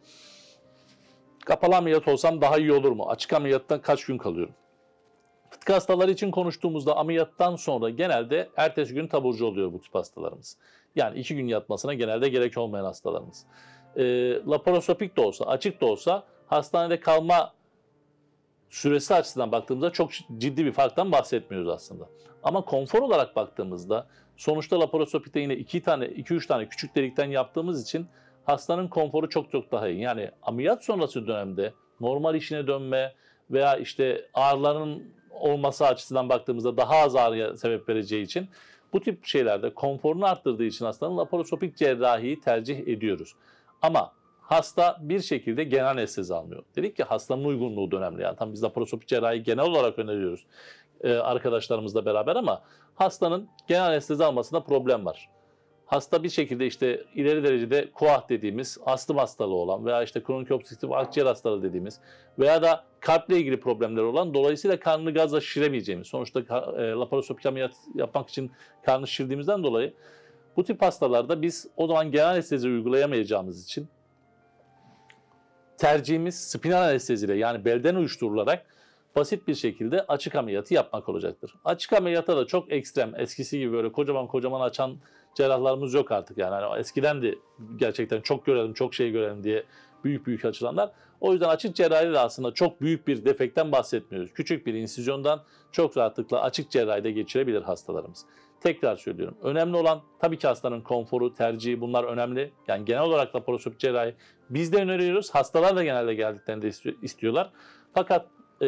Kapalı 1.46 1.76
ameliyat 1.76 2.08
olsam 2.08 2.42
daha 2.42 2.58
iyi 2.58 2.74
olur 2.74 2.92
mu? 2.92 3.10
Açık 3.10 3.34
ameliyattan 3.34 3.82
kaç 3.82 4.06
gün 4.06 4.18
kalıyorum? 4.18 4.54
Fıtık 5.50 5.70
hastaları 5.70 6.12
için 6.12 6.32
konuştuğumuzda 6.32 6.98
ameliyattan 6.98 7.56
sonra 7.56 7.90
genelde 7.90 8.50
ertesi 8.58 8.94
gün 8.94 9.08
taburcu 9.08 9.46
oluyor 9.46 9.74
bu 9.74 9.82
tip 9.82 9.96
hastalarımız. 9.96 10.58
Yani 10.96 11.20
iki 11.20 11.36
gün 11.36 11.48
yatmasına 11.48 11.94
genelde 11.94 12.30
gerek 12.30 12.58
olmayan 12.58 12.86
hastalarımız. 12.86 13.46
E, 13.96 14.04
laparoskopik 14.48 15.18
de 15.18 15.22
olsa, 15.22 15.46
açık 15.46 15.82
da 15.82 15.86
olsa 15.86 16.24
hastanede 16.48 17.00
kalma 17.00 17.54
süresi 18.70 19.14
açısından 19.14 19.52
baktığımızda 19.52 19.90
çok 19.90 20.12
ciddi 20.38 20.66
bir 20.66 20.72
farktan 20.72 21.12
bahsetmiyoruz 21.12 21.70
aslında. 21.70 22.10
Ama 22.44 22.66
konfor 22.66 23.02
olarak 23.02 23.36
baktığımızda 23.36 24.08
sonuçta 24.38 24.80
laparoskopikte 24.80 25.40
yine 25.40 25.56
iki 25.56 25.84
tane, 25.84 26.06
iki 26.06 26.34
üç 26.34 26.48
tane 26.48 26.70
küçük 26.70 26.96
delikten 26.96 27.30
yaptığımız 27.30 27.84
için 27.84 28.08
hastanın 28.52 28.88
konforu 28.88 29.30
çok 29.30 29.52
çok 29.52 29.72
daha 29.72 29.88
iyi. 29.88 30.02
Yani 30.02 30.32
ameliyat 30.44 30.86
sonrası 30.86 31.28
dönemde 31.28 31.74
normal 32.02 32.36
işine 32.36 32.68
dönme 32.68 33.14
veya 33.52 33.76
işte 33.78 34.26
ağrıların 34.34 35.04
olması 35.32 35.88
açısından 35.88 36.30
baktığımızda 36.30 36.78
daha 36.78 36.96
az 36.96 37.16
ağrıya 37.16 37.58
sebep 37.58 37.90
vereceği 37.90 38.24
için 38.24 38.50
bu 38.94 39.02
tip 39.02 39.26
şeylerde 39.26 39.74
konforunu 39.74 40.26
arttırdığı 40.26 40.64
için 40.64 40.86
hastanın 40.86 41.18
laparoskopik 41.18 41.78
cerrahiyi 41.78 42.42
tercih 42.42 42.88
ediyoruz. 42.88 43.36
Ama 43.82 44.12
hasta 44.42 44.98
bir 45.02 45.20
şekilde 45.20 45.64
genel 45.64 45.90
anestezi 45.90 46.34
almıyor. 46.36 46.64
Dedik 46.76 46.98
ki 46.98 47.04
hastanın 47.04 47.46
uygunluğu 47.46 47.98
önemli. 47.98 48.22
Yani 48.22 48.36
tam 48.36 48.54
biz 48.54 48.64
laparoskopik 48.64 49.08
cerrahi 49.08 49.44
genel 49.44 49.66
olarak 49.66 50.00
öneriyoruz 50.00 50.46
e, 51.04 51.14
arkadaşlarımızla 51.14 52.06
beraber 52.06 52.36
ama 52.36 52.62
hastanın 52.96 53.50
genel 53.68 53.86
anestezi 53.86 54.26
almasında 54.26 54.64
problem 54.64 55.06
var. 55.06 55.30
Hasta 55.92 56.24
bir 56.24 56.30
şekilde 56.30 56.68
işte 56.68 57.04
ileri 57.16 57.44
derecede 57.44 57.92
koah 57.94 58.30
dediğimiz 58.30 58.78
astım 58.86 59.18
hastalığı 59.18 59.56
olan 59.56 59.86
veya 59.86 60.04
işte 60.04 60.24
kronik 60.24 60.52
obstrüktif 60.52 60.92
akciğer 60.92 61.26
hastalığı 61.26 61.64
dediğimiz 61.64 62.00
veya 62.40 62.62
da 62.62 62.84
kalple 63.00 63.38
ilgili 63.38 63.60
problemler 63.60 64.02
olan 64.02 64.34
dolayısıyla 64.34 64.80
karnını 64.80 65.14
gazla 65.14 65.42
şişiremeyeceğimiz 65.42 66.08
sonuçta 66.08 66.40
e, 66.40 66.90
laparoskopik 66.92 67.46
yapmak 67.96 68.30
için 68.30 68.52
karnı 68.86 69.08
şişirdiğimizden 69.08 69.64
dolayı 69.64 69.94
bu 70.58 70.64
tip 70.64 70.82
hastalarda 70.82 71.42
biz 71.42 71.68
o 71.78 71.88
zaman 71.88 72.12
genel 72.12 72.30
anestezi 72.30 72.68
uygulayamayacağımız 72.68 73.66
için 73.66 73.88
tercihimiz 75.78 76.36
spinal 76.36 76.82
anesteziyle 76.82 77.34
yani 77.34 77.66
belden 77.66 77.96
uyuşturularak 77.96 78.66
basit 79.16 79.48
bir 79.48 79.56
şekilde 79.56 80.02
açık 80.02 80.36
ameliyatı 80.36 80.74
yapmak 80.74 81.10
olacaktır. 81.10 81.54
Açık 81.66 81.94
ameliyatta 81.94 82.38
da 82.38 82.46
çok 82.46 82.72
ekstrem, 82.72 83.14
eskisi 83.18 83.60
gibi 83.60 83.74
böyle 83.74 83.92
kocaman 83.92 84.28
kocaman 84.28 84.62
açan 84.62 84.98
cerrahlarımız 85.36 85.94
yok 85.94 86.12
artık 86.12 86.38
yani. 86.38 86.56
Hani 86.56 86.80
eskiden 86.80 87.22
de 87.22 87.36
gerçekten 87.76 88.22
çok 88.22 88.46
görelim, 88.46 88.74
çok 88.74 88.94
şey 88.94 89.12
görelim 89.12 89.44
diye 89.44 89.64
büyük 90.04 90.28
büyük 90.28 90.46
açılanlar. 90.46 90.92
O 91.22 91.32
yüzden 91.32 91.50
açık 91.50 91.76
cerrahide 91.76 92.14
de 92.14 92.20
aslında 92.20 92.54
çok 92.54 92.82
büyük 92.82 93.08
bir 93.08 93.26
defekten 93.26 93.72
bahsetmiyoruz. 93.72 94.34
Küçük 94.34 94.66
bir 94.66 94.74
insizyondan 94.74 95.44
çok 95.72 95.98
rahatlıkla 95.98 96.42
açık 96.42 96.72
cerrahide 96.72 97.12
geçirebilir 97.12 97.62
hastalarımız. 97.62 98.26
Tekrar 98.62 98.96
söylüyorum. 98.96 99.38
Önemli 99.44 99.78
olan 99.78 100.02
tabii 100.20 100.38
ki 100.38 100.48
hastanın 100.48 100.82
konforu, 100.82 101.34
tercihi 101.34 101.82
bunlar 101.82 102.04
önemli. 102.04 102.52
Yani 102.68 102.86
genel 102.86 103.02
olarak 103.02 103.36
laparoskopik 103.36 103.80
cerrahi 103.80 104.16
biz 104.50 104.74
de 104.74 104.78
öneriyoruz. 104.78 105.30
Hastalar 105.36 105.76
da 105.76 105.84
genelde 105.84 106.14
geldiklerinde 106.14 106.68
isti- 106.68 106.96
istiyorlar. 107.02 107.50
Fakat 107.94 108.28
e, 108.62 108.68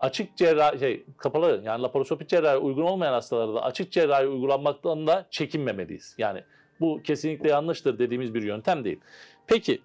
açık 0.00 0.36
cerrahi, 0.36 0.78
şey, 0.78 1.04
kapalı 1.18 1.62
yani 1.64 1.82
laparoskopik 1.82 2.28
cerrahi 2.28 2.56
uygun 2.56 2.82
olmayan 2.82 3.12
hastalarda 3.12 3.54
da 3.54 3.62
açık 3.62 3.92
cerrahi 3.92 4.26
uygulanmaktan 4.26 5.06
da 5.06 5.26
çekinmemeliyiz. 5.30 6.14
Yani 6.18 6.44
bu 6.80 7.02
kesinlikle 7.02 7.48
yanlıştır 7.48 7.98
dediğimiz 7.98 8.34
bir 8.34 8.42
yöntem 8.42 8.84
değil. 8.84 9.00
Peki 9.46 9.82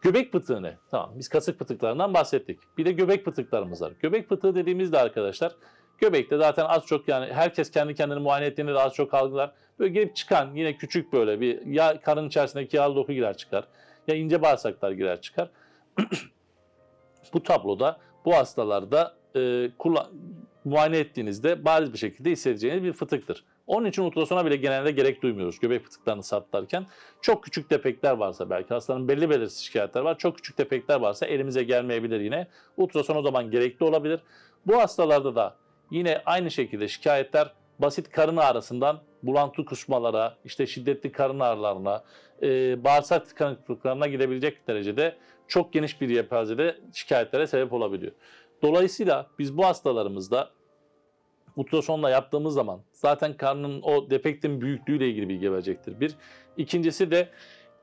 göbek 0.00 0.32
pıtığı 0.32 0.62
ne? 0.62 0.76
Tamam 0.90 1.12
biz 1.14 1.28
kasık 1.28 1.58
pıtıklarından 1.58 2.14
bahsettik. 2.14 2.60
Bir 2.78 2.84
de 2.84 2.92
göbek 2.92 3.24
pıtıklarımız 3.24 3.82
var. 3.82 3.92
Göbek 4.00 4.28
pıtığı 4.28 4.54
dediğimizde 4.54 4.98
arkadaşlar 4.98 5.52
göbekte 5.98 6.36
zaten 6.36 6.64
az 6.64 6.86
çok 6.86 7.08
yani 7.08 7.32
herkes 7.32 7.70
kendi 7.70 7.94
kendini 7.94 8.18
muayene 8.18 8.46
ettiğinde 8.46 8.74
de 8.74 8.78
az 8.78 8.94
çok 8.94 9.14
algılar. 9.14 9.52
Böyle 9.78 9.92
girip 9.92 10.16
çıkan 10.16 10.54
yine 10.54 10.76
küçük 10.76 11.12
böyle 11.12 11.40
bir 11.40 11.66
ya 11.66 12.00
karın 12.00 12.28
içerisindeki 12.28 12.76
yağlı 12.76 12.96
doku 12.96 13.12
girer 13.12 13.36
çıkar 13.36 13.64
ya 14.08 14.14
ince 14.14 14.42
bağırsaklar 14.42 14.90
girer 14.90 15.20
çıkar. 15.20 15.50
bu 17.32 17.42
tabloda 17.42 17.98
bu 18.24 18.34
hastalarda 18.34 19.19
e, 19.36 19.70
kullan, 19.78 20.06
muayene 20.64 20.98
ettiğinizde 20.98 21.64
bariz 21.64 21.92
bir 21.92 21.98
şekilde 21.98 22.30
hissedeceğiniz 22.30 22.82
bir 22.82 22.92
fıtıktır. 22.92 23.44
Onun 23.66 23.86
için 23.86 24.02
ultrasona 24.02 24.46
bile 24.46 24.56
genelde 24.56 24.90
gerek 24.90 25.22
duymuyoruz 25.22 25.58
göbek 25.58 25.84
fıtıklarını 25.84 26.22
saptarken. 26.22 26.86
Çok 27.20 27.44
küçük 27.44 27.70
defekler 27.70 28.12
varsa 28.12 28.50
belki 28.50 28.74
hastanın 28.74 29.08
belli 29.08 29.30
belirsiz 29.30 29.58
şikayetler 29.58 30.00
var. 30.00 30.18
Çok 30.18 30.36
küçük 30.36 30.58
defekler 30.58 31.00
varsa 31.00 31.26
elimize 31.26 31.62
gelmeyebilir 31.62 32.20
yine. 32.20 32.46
Ultrason 32.76 33.16
o 33.16 33.22
zaman 33.22 33.50
gerekli 33.50 33.84
olabilir. 33.84 34.20
Bu 34.66 34.76
hastalarda 34.76 35.34
da 35.34 35.56
yine 35.90 36.22
aynı 36.26 36.50
şekilde 36.50 36.88
şikayetler 36.88 37.52
basit 37.78 38.10
karın 38.10 38.36
ağrısından 38.36 39.00
bulantı 39.22 39.64
kusmalara, 39.64 40.36
işte 40.44 40.66
şiddetli 40.66 41.12
karın 41.12 41.40
ağrılarına, 41.40 42.04
e, 42.42 42.84
bağırsak 42.84 43.26
tıkanıklıklarına 43.26 44.06
gidebilecek 44.06 44.68
derecede 44.68 45.16
çok 45.48 45.72
geniş 45.72 46.00
bir 46.00 46.08
yelpazede 46.08 46.76
şikayetlere 46.92 47.46
sebep 47.46 47.72
olabiliyor. 47.72 48.12
Dolayısıyla 48.62 49.26
biz 49.38 49.56
bu 49.56 49.66
hastalarımızda 49.66 50.50
ultrasonla 51.56 52.10
yaptığımız 52.10 52.54
zaman 52.54 52.80
zaten 52.92 53.36
karnın 53.36 53.82
o 53.82 54.10
defektin 54.10 54.60
büyüklüğüyle 54.60 55.08
ilgili 55.08 55.28
bilgi 55.28 55.52
verecektir. 55.52 56.00
Bir. 56.00 56.14
İkincisi 56.56 57.10
de 57.10 57.28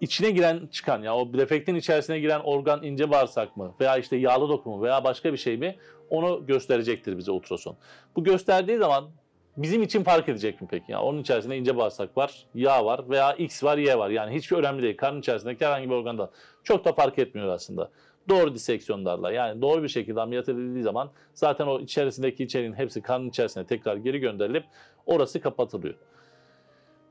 içine 0.01 0.31
giren 0.31 0.67
çıkan 0.71 1.01
ya 1.01 1.15
o 1.15 1.33
defektin 1.33 1.75
içerisine 1.75 2.19
giren 2.19 2.39
organ 2.43 2.83
ince 2.83 3.11
bağırsak 3.11 3.57
mı 3.57 3.75
veya 3.79 3.97
işte 3.97 4.15
yağlı 4.15 4.49
doku 4.49 4.69
mu 4.69 4.83
veya 4.83 5.03
başka 5.03 5.33
bir 5.33 5.37
şey 5.37 5.57
mi 5.57 5.75
onu 6.09 6.45
gösterecektir 6.45 7.17
bize 7.17 7.31
ultrason. 7.31 7.77
Bu 8.15 8.23
gösterdiği 8.23 8.77
zaman 8.77 9.09
bizim 9.57 9.83
için 9.83 10.03
fark 10.03 10.29
edecek 10.29 10.61
mi 10.61 10.67
peki? 10.71 10.91
Yani 10.91 11.03
onun 11.03 11.21
içerisinde 11.21 11.57
ince 11.57 11.77
bağırsak 11.77 12.17
var, 12.17 12.45
yağ 12.55 12.85
var 12.85 13.09
veya 13.09 13.33
X 13.33 13.63
var, 13.63 13.77
Y 13.77 13.97
var. 13.97 14.09
Yani 14.09 14.35
hiçbir 14.35 14.57
önemli 14.57 14.83
değil. 14.83 14.97
Karnın 14.97 15.19
içerisindeki 15.19 15.65
herhangi 15.65 15.89
bir 15.89 15.95
organda 15.95 16.31
çok 16.63 16.85
da 16.85 16.93
fark 16.93 17.19
etmiyor 17.19 17.47
aslında. 17.47 17.89
Doğru 18.29 18.53
diseksiyonlarla 18.53 19.31
yani 19.31 19.61
doğru 19.61 19.83
bir 19.83 19.87
şekilde 19.87 20.21
ameliyat 20.21 20.49
edildiği 20.49 20.83
zaman 20.83 21.11
zaten 21.33 21.67
o 21.67 21.79
içerisindeki 21.79 22.43
içeriğin 22.43 22.73
hepsi 22.73 23.01
karnın 23.01 23.29
içerisine 23.29 23.65
tekrar 23.65 23.95
geri 23.95 24.19
gönderilip 24.19 24.63
orası 25.05 25.41
kapatılıyor. 25.41 25.95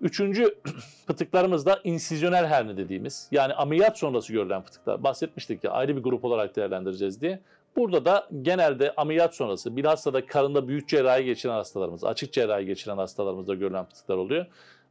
Üçüncü 0.00 0.58
fıtıklarımız 1.06 1.66
da 1.66 1.80
insizyonel 1.84 2.46
herne 2.46 2.76
dediğimiz 2.76 3.28
yani 3.30 3.54
ameliyat 3.54 3.98
sonrası 3.98 4.32
görülen 4.32 4.62
fıtıklar. 4.62 5.02
Bahsetmiştik 5.04 5.64
ya 5.64 5.70
ayrı 5.70 5.96
bir 5.96 6.02
grup 6.02 6.24
olarak 6.24 6.56
değerlendireceğiz 6.56 7.20
diye. 7.20 7.40
Burada 7.76 8.04
da 8.04 8.28
genelde 8.42 8.94
ameliyat 8.96 9.34
sonrası 9.34 9.76
bilhassa 9.76 10.12
da 10.12 10.26
karında 10.26 10.68
büyük 10.68 10.88
cerrahi 10.88 11.24
geçiren 11.24 11.52
hastalarımız, 11.52 12.04
açık 12.04 12.32
cerrahi 12.32 12.66
geçiren 12.66 12.96
hastalarımızda 12.96 13.54
görülen 13.54 13.84
fıtıklar 13.84 14.16
oluyor. 14.16 14.46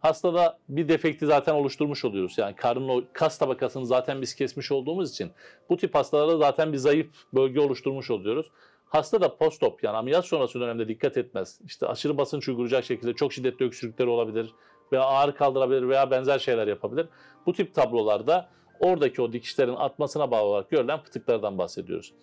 Hastada 0.06 0.58
bir 0.70 0.88
defekti 0.88 1.26
zaten 1.26 1.54
oluşturmuş 1.54 2.06
oluyoruz. 2.06 2.38
Yani 2.38 2.56
karnın 2.56 2.90
o 2.90 3.02
kas 3.14 3.38
tabakasını 3.38 3.86
zaten 3.86 4.22
biz 4.22 4.36
kesmiş 4.36 4.72
olduğumuz 4.72 5.12
için 5.12 5.32
bu 5.70 5.78
tip 5.78 5.96
hastalarda 5.96 6.38
zaten 6.38 6.74
bir 6.74 6.78
zayıf 6.78 7.08
bölge 7.34 7.60
oluşturmuş 7.60 8.12
oluyoruz. 8.12 8.52
Hasta 8.86 9.22
da 9.22 9.38
postop 9.38 9.84
yani 9.84 9.98
ameliyat 9.98 10.26
sonrası 10.26 10.60
dönemde 10.60 10.88
dikkat 10.88 11.18
etmez. 11.18 11.60
İşte 11.66 11.88
aşırı 11.88 12.18
basınç 12.18 12.50
uygulayacak 12.50 12.86
şekilde 12.86 13.14
çok 13.14 13.34
şiddetli 13.34 13.66
öksürükleri 13.66 14.10
olabilir 14.10 14.54
veya 14.92 15.04
ağrı 15.04 15.36
kaldırabilir 15.36 15.90
veya 15.90 16.12
benzer 16.12 16.40
şeyler 16.40 16.68
yapabilir. 16.68 17.08
Bu 17.46 17.54
tip 17.54 17.76
tablolarda 17.76 18.50
oradaki 18.80 19.22
o 19.22 19.34
dikişlerin 19.34 19.76
atmasına 19.76 20.32
bağlı 20.32 20.44
olarak 20.46 20.70
görülen 20.70 21.00
fıtıklardan 21.00 21.58
bahsediyoruz. 21.58 22.14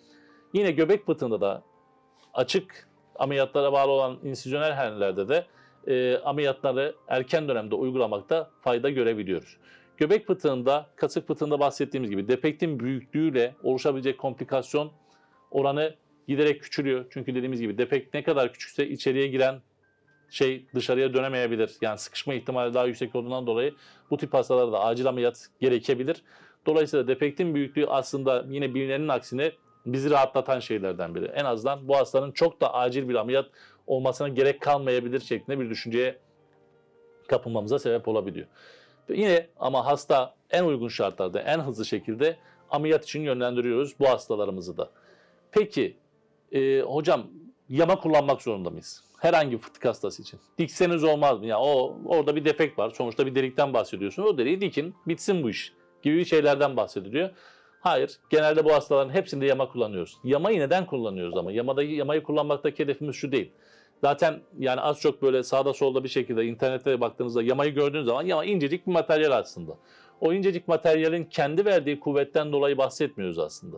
Yine 0.53 0.71
göbek 0.71 1.05
fıtığında 1.05 1.41
da 1.41 1.63
açık 2.33 2.87
ameliyatlara 3.15 3.73
bağlı 3.73 3.91
olan 3.91 4.19
insizyonel 4.23 4.73
hernelerde 4.73 5.27
de 5.27 5.45
e, 5.87 6.17
ameliyatları 6.17 6.95
erken 7.07 7.47
dönemde 7.47 7.75
uygulamakta 7.75 8.49
fayda 8.61 8.89
görebiliyoruz. 8.89 9.57
Göbek 9.97 10.27
fıtığında, 10.27 10.85
kasık 10.95 11.27
fıtığında 11.27 11.59
bahsettiğimiz 11.59 12.09
gibi 12.09 12.27
defektin 12.27 12.79
büyüklüğüyle 12.79 13.55
oluşabilecek 13.63 14.17
komplikasyon 14.17 14.91
oranı 15.51 15.95
giderek 16.27 16.61
küçülüyor. 16.61 17.05
Çünkü 17.09 17.35
dediğimiz 17.35 17.61
gibi 17.61 17.77
defekt 17.77 18.13
ne 18.13 18.23
kadar 18.23 18.53
küçükse 18.53 18.89
içeriye 18.89 19.27
giren 19.27 19.61
şey 20.29 20.65
dışarıya 20.75 21.13
dönemeyebilir. 21.13 21.71
Yani 21.81 21.97
sıkışma 21.97 22.33
ihtimali 22.33 22.73
daha 22.73 22.85
yüksek 22.85 23.15
olduğundan 23.15 23.47
dolayı 23.47 23.73
bu 24.09 24.17
tip 24.17 24.33
hastalarda 24.33 24.79
acil 24.79 25.07
ameliyat 25.07 25.47
gerekebilir. 25.59 26.21
Dolayısıyla 26.65 27.07
defektin 27.07 27.55
büyüklüğü 27.55 27.85
aslında 27.87 28.45
yine 28.49 28.75
bilinenin 28.75 29.07
aksine 29.07 29.51
bizi 29.85 30.09
rahatlatan 30.09 30.59
şeylerden 30.59 31.15
biri. 31.15 31.25
En 31.25 31.45
azından 31.45 31.87
bu 31.87 31.97
hastanın 31.97 32.31
çok 32.31 32.61
da 32.61 32.73
acil 32.73 33.09
bir 33.09 33.15
ameliyat 33.15 33.45
olmasına 33.87 34.27
gerek 34.27 34.61
kalmayabilir 34.61 35.19
şeklinde 35.19 35.59
bir 35.59 35.69
düşünceye 35.69 36.17
kapılmamıza 37.27 37.79
sebep 37.79 38.07
olabiliyor. 38.07 38.47
Yine 39.09 39.47
ama 39.59 39.85
hasta 39.85 40.35
en 40.51 40.63
uygun 40.63 40.87
şartlarda 40.87 41.41
en 41.41 41.59
hızlı 41.59 41.85
şekilde 41.85 42.37
ameliyat 42.69 43.03
için 43.03 43.21
yönlendiriyoruz 43.21 43.99
bu 43.99 44.09
hastalarımızı 44.09 44.77
da. 44.77 44.89
Peki 45.51 45.97
e, 46.51 46.81
hocam 46.81 47.27
yama 47.69 47.99
kullanmak 47.99 48.41
zorunda 48.41 48.69
mıyız? 48.69 49.03
Herhangi 49.19 49.51
bir 49.51 49.57
fıtık 49.57 49.85
hastası 49.85 50.21
için. 50.21 50.39
Dikseniz 50.57 51.03
olmaz 51.03 51.39
mı? 51.39 51.45
Ya 51.45 51.59
o 51.59 51.97
orada 52.05 52.35
bir 52.35 52.45
defekt 52.45 52.79
var. 52.79 52.89
Sonuçta 52.89 53.25
bir 53.25 53.35
delikten 53.35 53.73
bahsediyorsun. 53.73 54.23
O 54.23 54.37
deliği 54.37 54.61
dikin, 54.61 54.95
bitsin 55.07 55.43
bu 55.43 55.49
iş 55.49 55.73
gibi 56.01 56.25
şeylerden 56.25 56.77
bahsediliyor. 56.77 57.29
Hayır, 57.83 58.17
genelde 58.29 58.65
bu 58.65 58.73
hastaların 58.73 59.13
hepsinde 59.13 59.45
yama 59.45 59.69
kullanıyoruz. 59.69 60.17
Yamayı 60.23 60.59
neden 60.59 60.85
kullanıyoruz 60.85 61.37
ama? 61.37 61.51
Yamada, 61.51 61.83
yamayı 61.83 62.23
kullanmaktaki 62.23 62.83
hedefimiz 62.83 63.15
şu 63.15 63.31
değil. 63.31 63.51
Zaten 64.01 64.41
yani 64.59 64.81
az 64.81 64.99
çok 64.99 65.21
böyle 65.21 65.43
sağda 65.43 65.73
solda 65.73 66.03
bir 66.03 66.09
şekilde 66.09 66.45
internette 66.45 67.01
baktığınızda 67.01 67.43
yamayı 67.43 67.73
gördüğünüz 67.73 68.05
zaman 68.05 68.25
yama 68.25 68.45
incecik 68.45 68.87
bir 68.87 68.91
materyal 68.91 69.31
aslında. 69.31 69.77
O 70.21 70.33
incecik 70.33 70.67
materyalin 70.67 71.25
kendi 71.25 71.65
verdiği 71.65 71.99
kuvvetten 71.99 72.51
dolayı 72.51 72.77
bahsetmiyoruz 72.77 73.39
aslında. 73.39 73.77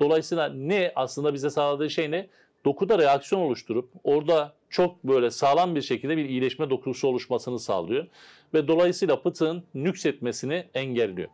Dolayısıyla 0.00 0.48
ne 0.48 0.92
aslında 0.96 1.34
bize 1.34 1.50
sağladığı 1.50 1.90
şey 1.90 2.10
ne? 2.10 2.28
Dokuda 2.64 2.98
reaksiyon 2.98 3.42
oluşturup 3.42 3.90
orada 4.04 4.54
çok 4.70 5.04
böyle 5.04 5.30
sağlam 5.30 5.74
bir 5.74 5.82
şekilde 5.82 6.16
bir 6.16 6.24
iyileşme 6.24 6.70
dokusu 6.70 7.08
oluşmasını 7.08 7.58
sağlıyor. 7.58 8.06
Ve 8.54 8.68
dolayısıyla 8.68 9.22
pıtığın 9.22 9.64
nüksetmesini 9.74 10.66
engelliyor. 10.74 11.28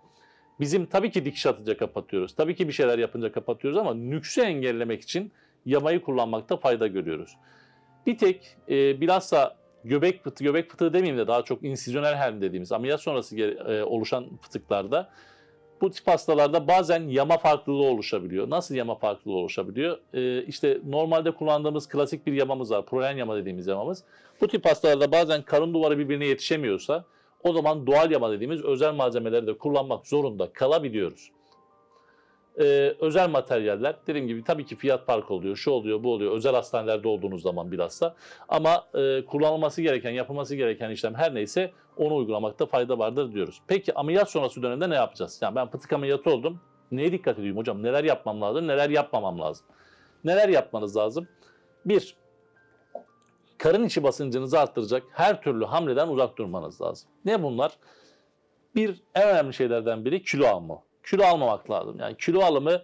Bizim 0.60 0.86
tabii 0.86 1.10
ki 1.10 1.24
dikiş 1.24 1.46
atınca 1.46 1.76
kapatıyoruz. 1.76 2.34
Tabii 2.34 2.56
ki 2.56 2.68
bir 2.68 2.72
şeyler 2.72 2.98
yapınca 2.98 3.32
kapatıyoruz 3.32 3.78
ama 3.78 3.94
nüksü 3.94 4.40
engellemek 4.40 5.02
için 5.02 5.32
yamayı 5.66 6.02
kullanmakta 6.02 6.56
fayda 6.56 6.86
görüyoruz. 6.86 7.36
Bir 8.06 8.18
tek 8.18 8.56
e, 8.68 9.00
bilhassa 9.00 9.56
göbek 9.84 10.24
fıtığı, 10.24 10.44
göbek 10.44 10.70
fıtığı 10.70 10.92
demeyeyim 10.92 11.18
de 11.18 11.26
daha 11.26 11.42
çok 11.42 11.64
insizyonel 11.64 12.14
herne 12.14 12.40
dediğimiz 12.40 12.72
ameliyat 12.72 13.00
sonrası 13.00 13.36
e, 13.36 13.82
oluşan 13.82 14.26
fıtıklarda 14.42 15.10
bu 15.80 15.90
tip 15.90 16.06
hastalarda 16.06 16.68
bazen 16.68 17.08
yama 17.08 17.38
farklılığı 17.38 17.84
oluşabiliyor. 17.84 18.50
Nasıl 18.50 18.74
yama 18.74 18.94
farklılığı 18.94 19.36
oluşabiliyor? 19.36 19.98
E, 20.14 20.44
işte 20.44 20.78
normalde 20.86 21.30
kullandığımız 21.30 21.88
klasik 21.88 22.26
bir 22.26 22.32
yamamız 22.32 22.70
var. 22.70 22.86
Prolen 22.86 23.16
yama 23.16 23.36
dediğimiz 23.36 23.66
yamamız. 23.66 24.04
Bu 24.40 24.48
tip 24.48 24.66
hastalarda 24.66 25.12
bazen 25.12 25.42
karın 25.42 25.74
duvarı 25.74 25.98
birbirine 25.98 26.26
yetişemiyorsa 26.26 27.04
o 27.42 27.52
zaman 27.52 27.86
doğal 27.86 28.10
yama 28.10 28.32
dediğimiz 28.32 28.64
özel 28.64 28.94
malzemeleri 28.94 29.46
de 29.46 29.58
kullanmak 29.58 30.06
zorunda 30.06 30.52
kalabiliyoruz. 30.52 31.30
Ee, 32.60 32.94
özel 33.00 33.30
materyaller 33.30 33.96
dediğim 34.06 34.26
gibi 34.26 34.44
tabii 34.44 34.66
ki 34.66 34.76
fiyat 34.76 35.06
farkı 35.06 35.34
oluyor, 35.34 35.56
şu 35.56 35.70
oluyor, 35.70 36.02
bu 36.02 36.12
oluyor. 36.12 36.32
Özel 36.32 36.54
hastanelerde 36.54 37.08
olduğunuz 37.08 37.42
zaman 37.42 37.72
bilhassa. 37.72 38.14
Ama 38.48 38.84
e, 38.94 39.24
kullanılması 39.24 39.82
gereken, 39.82 40.10
yapılması 40.10 40.56
gereken 40.56 40.90
işlem 40.90 41.14
her 41.14 41.34
neyse 41.34 41.72
onu 41.96 42.16
uygulamakta 42.16 42.66
fayda 42.66 42.98
vardır 42.98 43.32
diyoruz. 43.32 43.60
Peki 43.66 43.94
ameliyat 43.94 44.30
sonrası 44.30 44.62
dönemde 44.62 44.90
ne 44.90 44.94
yapacağız? 44.94 45.38
Yani 45.42 45.54
ben 45.54 45.68
fıtık 45.68 45.92
ameliyatı 45.92 46.30
oldum. 46.30 46.60
Neye 46.92 47.12
dikkat 47.12 47.38
edeyim 47.38 47.56
hocam? 47.56 47.82
Neler 47.82 48.04
yapmam 48.04 48.40
lazım, 48.40 48.68
neler 48.68 48.90
yapmamam 48.90 49.40
lazım? 49.40 49.66
Neler 50.24 50.48
yapmanız 50.48 50.96
lazım? 50.96 51.28
Bir, 51.84 52.16
karın 53.58 53.84
içi 53.84 54.02
basıncınızı 54.02 54.60
arttıracak 54.60 55.02
her 55.12 55.42
türlü 55.42 55.64
hamleden 55.64 56.08
uzak 56.08 56.38
durmanız 56.38 56.80
lazım. 56.80 57.08
Ne 57.24 57.42
bunlar? 57.42 57.72
Bir, 58.74 59.02
en 59.14 59.28
önemli 59.28 59.54
şeylerden 59.54 60.04
biri 60.04 60.22
kilo 60.22 60.46
alma. 60.46 60.82
Kilo 61.10 61.24
almamak 61.24 61.70
lazım. 61.70 61.96
Yani 62.00 62.16
kilo 62.16 62.40
alımı 62.40 62.82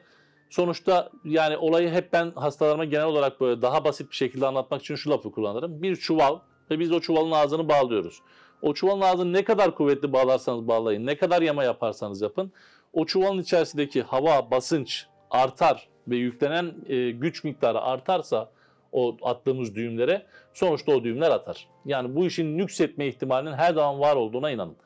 sonuçta 0.51 1.11
yani 1.25 1.57
olayı 1.57 1.91
hep 1.91 2.13
ben 2.13 2.31
hastalarıma 2.31 2.85
genel 2.85 3.07
olarak 3.07 3.41
böyle 3.41 3.63
daha 3.63 3.85
basit 3.85 4.11
bir 4.11 4.17
şekilde 4.17 4.47
anlatmak 4.47 4.81
için 4.81 4.95
şu 4.95 5.11
lafı 5.11 5.33
kullanırım. 5.33 5.83
Bir 5.83 5.97
çuval 5.97 6.39
ve 6.71 6.79
biz 6.79 6.93
o 6.93 7.01
çuvalın 7.01 7.31
ağzını 7.31 7.69
bağlıyoruz. 7.69 8.23
O 8.63 8.75
çuvalın 8.75 9.01
ağzını 9.01 9.33
ne 9.33 9.45
kadar 9.45 9.75
kuvvetli 9.75 10.13
bağlarsanız 10.13 10.69
bağlayın, 10.69 11.07
ne 11.07 11.17
kadar 11.17 11.43
yama 11.43 11.65
yaparsanız 11.65 12.23
yapın. 12.23 12.53
O 12.93 13.07
çuvalın 13.07 13.39
içerisindeki 13.39 14.03
hava, 14.03 14.51
basınç 14.51 15.07
artar 15.31 15.89
ve 16.09 16.17
yüklenen 16.17 16.75
e, 16.87 17.11
güç 17.11 17.45
miktarı 17.45 17.81
artarsa 17.81 18.51
o 18.95 19.17
attığımız 19.23 19.75
düğümlere 19.75 20.27
sonuçta 20.53 20.93
o 20.93 21.05
düğümler 21.05 21.31
atar. 21.31 21.69
Yani 21.85 22.15
bu 22.17 22.27
işin 22.27 22.59
nüksetme 22.59 23.07
ihtimalinin 23.07 23.53
her 23.53 23.75
zaman 23.75 24.01
var 24.01 24.17
olduğuna 24.17 24.51
inanın. 24.51 24.77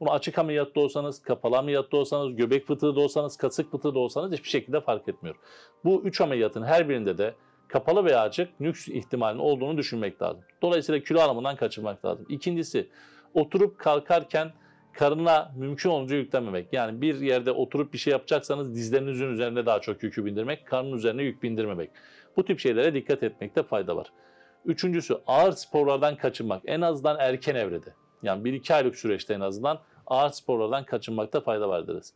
Bunu 0.00 0.12
açık 0.12 0.38
ameliyatta 0.38 0.80
olsanız, 0.80 1.22
kapalı 1.22 1.58
ameliyatta 1.58 1.96
olsanız, 1.96 2.36
göbek 2.36 2.66
fıtığı 2.66 2.96
da 2.96 3.00
olsanız, 3.00 3.36
kasık 3.36 3.70
fıtığı 3.70 3.94
da 3.94 3.98
olsanız 3.98 4.32
hiçbir 4.32 4.48
şekilde 4.48 4.80
fark 4.80 5.08
etmiyor. 5.08 5.36
Bu 5.84 6.02
üç 6.04 6.20
ameliyatın 6.20 6.62
her 6.62 6.88
birinde 6.88 7.18
de 7.18 7.34
kapalı 7.68 8.04
veya 8.04 8.20
açık 8.20 8.60
nüks 8.60 8.88
ihtimalinin 8.88 9.42
olduğunu 9.42 9.78
düşünmek 9.78 10.22
lazım. 10.22 10.42
Dolayısıyla 10.62 11.00
kilo 11.00 11.20
alımından 11.20 11.56
kaçırmak 11.56 12.04
lazım. 12.04 12.26
İkincisi 12.28 12.88
oturup 13.34 13.78
kalkarken 13.78 14.52
karına 14.92 15.52
mümkün 15.56 15.90
olunca 15.90 16.16
yüklenmemek. 16.16 16.72
Yani 16.72 17.00
bir 17.00 17.20
yerde 17.20 17.52
oturup 17.52 17.92
bir 17.92 17.98
şey 17.98 18.10
yapacaksanız 18.10 18.74
dizlerinizin 18.74 19.26
üzerine 19.26 19.66
daha 19.66 19.80
çok 19.80 20.02
yükü 20.02 20.24
bindirmek, 20.24 20.66
karnın 20.66 20.92
üzerine 20.92 21.22
yük 21.22 21.42
bindirmemek. 21.42 21.90
Bu 22.36 22.44
tip 22.44 22.60
şeylere 22.60 22.94
dikkat 22.94 23.22
etmekte 23.22 23.62
fayda 23.62 23.96
var. 23.96 24.12
Üçüncüsü 24.64 25.18
ağır 25.26 25.52
sporlardan 25.52 26.16
kaçınmak. 26.16 26.62
En 26.66 26.80
azından 26.80 27.16
erken 27.20 27.54
evrede. 27.54 27.94
Yani 28.22 28.42
1-2 28.42 28.74
aylık 28.74 28.96
süreçte 28.96 29.34
en 29.34 29.40
azından 29.40 29.78
ağır 30.06 30.30
sporlardan 30.30 30.84
kaçınmakta 30.84 31.40
fayda 31.40 31.68
var 31.68 31.88
deriz. 31.88 32.14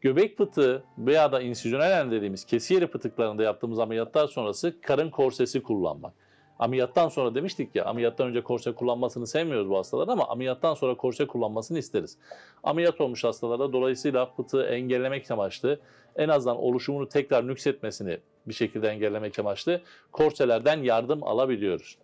Göbek 0.00 0.36
fıtığı 0.36 0.84
veya 0.98 1.32
da 1.32 1.40
insüzyonel 1.40 2.10
dediğimiz 2.10 2.44
kesi 2.44 2.74
yeri 2.74 2.86
fıtıklarında 2.86 3.42
yaptığımız 3.42 3.78
ameliyatlar 3.78 4.28
sonrası 4.28 4.80
karın 4.80 5.10
korsesi 5.10 5.62
kullanmak. 5.62 6.14
Ameliyattan 6.58 7.08
sonra 7.08 7.34
demiştik 7.34 7.76
ya 7.76 7.84
ameliyattan 7.84 8.28
önce 8.28 8.42
korse 8.42 8.72
kullanmasını 8.72 9.26
sevmiyoruz 9.26 9.70
bu 9.70 9.78
hastaların 9.78 10.12
ama 10.12 10.28
ameliyattan 10.28 10.74
sonra 10.74 10.96
korse 10.96 11.26
kullanmasını 11.26 11.78
isteriz. 11.78 12.18
Ameliyat 12.62 13.00
olmuş 13.00 13.24
hastalarda 13.24 13.72
dolayısıyla 13.72 14.26
fıtığı 14.26 14.62
engellemek 14.62 15.30
amaçlı 15.30 15.80
en 16.16 16.28
azından 16.28 16.56
oluşumunu 16.56 17.08
tekrar 17.08 17.46
nüksetmesini 17.46 18.18
bir 18.46 18.54
şekilde 18.54 18.88
engellemek 18.88 19.38
amaçlı 19.38 19.80
korselerden 20.12 20.82
yardım 20.82 21.24
alabiliyoruz. 21.24 21.98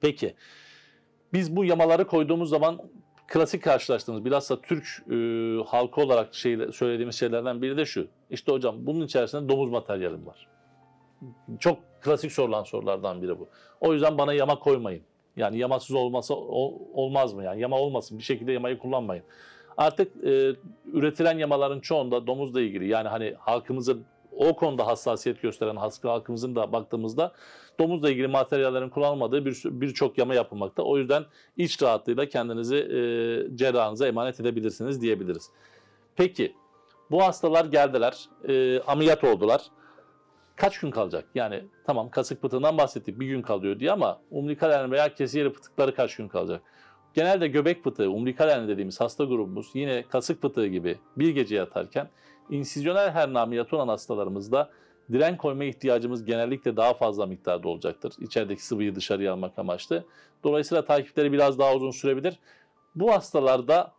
Peki 0.00 0.34
biz 1.32 1.56
bu 1.56 1.64
yamaları 1.64 2.06
koyduğumuz 2.06 2.50
zaman 2.50 2.80
klasik 3.28 3.62
karşılaştığımız 3.62 4.24
bilhassa 4.24 4.60
Türk 4.60 4.84
e, 5.10 5.14
halkı 5.66 6.00
olarak 6.00 6.34
şey, 6.34 6.58
söylediğimiz 6.72 7.14
şeylerden 7.14 7.62
biri 7.62 7.76
de 7.76 7.84
şu. 7.84 8.08
İşte 8.30 8.52
hocam 8.52 8.76
bunun 8.78 9.04
içerisinde 9.06 9.48
domuz 9.48 9.70
materyalim 9.70 10.26
var. 10.26 10.48
Çok 11.58 11.78
klasik 12.00 12.32
sorulan 12.32 12.62
sorulardan 12.62 13.22
biri 13.22 13.38
bu. 13.38 13.48
O 13.80 13.92
yüzden 13.92 14.18
bana 14.18 14.32
yama 14.32 14.58
koymayın. 14.58 15.02
Yani 15.36 15.58
yamasız 15.58 15.96
olması 15.96 16.34
ol, 16.34 16.74
olmaz 16.94 17.34
mı? 17.34 17.44
Yani 17.44 17.60
yama 17.60 17.78
olmasın. 17.78 18.18
Bir 18.18 18.22
şekilde 18.22 18.52
yamayı 18.52 18.78
kullanmayın. 18.78 19.24
Artık 19.76 20.24
e, 20.24 20.54
üretilen 20.92 21.38
yamaların 21.38 21.80
çoğunda 21.80 22.26
domuzla 22.26 22.60
ilgili 22.60 22.88
yani 22.88 23.08
hani 23.08 23.34
halkımızın 23.38 24.04
o 24.38 24.56
konuda 24.56 24.86
hassasiyet 24.86 25.42
gösteren 25.42 25.76
halkımızın 26.02 26.56
da 26.56 26.72
baktığımızda 26.72 27.32
domuzla 27.78 28.10
ilgili 28.10 28.28
materyallerin 28.28 28.88
kullanılmadığı 28.88 29.44
birçok 29.80 30.14
bir 30.14 30.18
yama 30.18 30.34
yapılmakta. 30.34 30.82
O 30.82 30.98
yüzden 30.98 31.24
iç 31.56 31.82
rahatlığıyla 31.82 32.28
kendinizi 32.28 32.76
e, 32.76 33.00
cerrahınıza 33.56 34.08
emanet 34.08 34.40
edebilirsiniz 34.40 35.02
diyebiliriz. 35.02 35.50
Peki 36.16 36.54
bu 37.10 37.22
hastalar 37.22 37.64
geldiler, 37.64 38.28
e, 38.48 38.80
ameliyat 38.80 39.24
oldular. 39.24 39.62
Kaç 40.56 40.80
gün 40.80 40.90
kalacak? 40.90 41.24
Yani 41.34 41.64
tamam 41.86 42.10
kasık 42.10 42.42
fıtığından 42.42 42.78
bahsettik 42.78 43.20
bir 43.20 43.26
gün 43.26 43.42
kalıyor 43.42 43.80
diye 43.80 43.92
ama 43.92 44.20
umbilikal 44.30 44.70
hernia 44.70 44.90
veya 44.90 45.14
kesiyeri 45.14 45.52
fıtıkları 45.52 45.94
kaç 45.94 46.16
gün 46.16 46.28
kalacak? 46.28 46.62
Genelde 47.14 47.48
göbek 47.48 47.84
fıtığı, 47.84 48.10
umbilikal 48.10 48.48
hernia 48.48 48.68
dediğimiz 48.68 49.00
hasta 49.00 49.24
grubumuz 49.24 49.70
yine 49.74 50.04
kasık 50.08 50.42
fıtığı 50.42 50.66
gibi 50.66 50.98
bir 51.16 51.28
gece 51.30 51.56
yatarken 51.56 52.08
İnsizyonel 52.50 53.12
olan 53.72 53.88
hastalarımızda 53.88 54.70
diren 55.12 55.36
koyma 55.36 55.64
ihtiyacımız 55.64 56.24
genellikle 56.24 56.76
daha 56.76 56.94
fazla 56.94 57.26
miktarda 57.26 57.68
olacaktır. 57.68 58.12
İçerideki 58.20 58.66
sıvıyı 58.66 58.94
dışarıya 58.94 59.32
almak 59.32 59.58
amaçlı. 59.58 60.04
Dolayısıyla 60.44 60.84
takipleri 60.84 61.32
biraz 61.32 61.58
daha 61.58 61.74
uzun 61.74 61.90
sürebilir. 61.90 62.38
Bu 62.94 63.12
hastalarda 63.12 63.92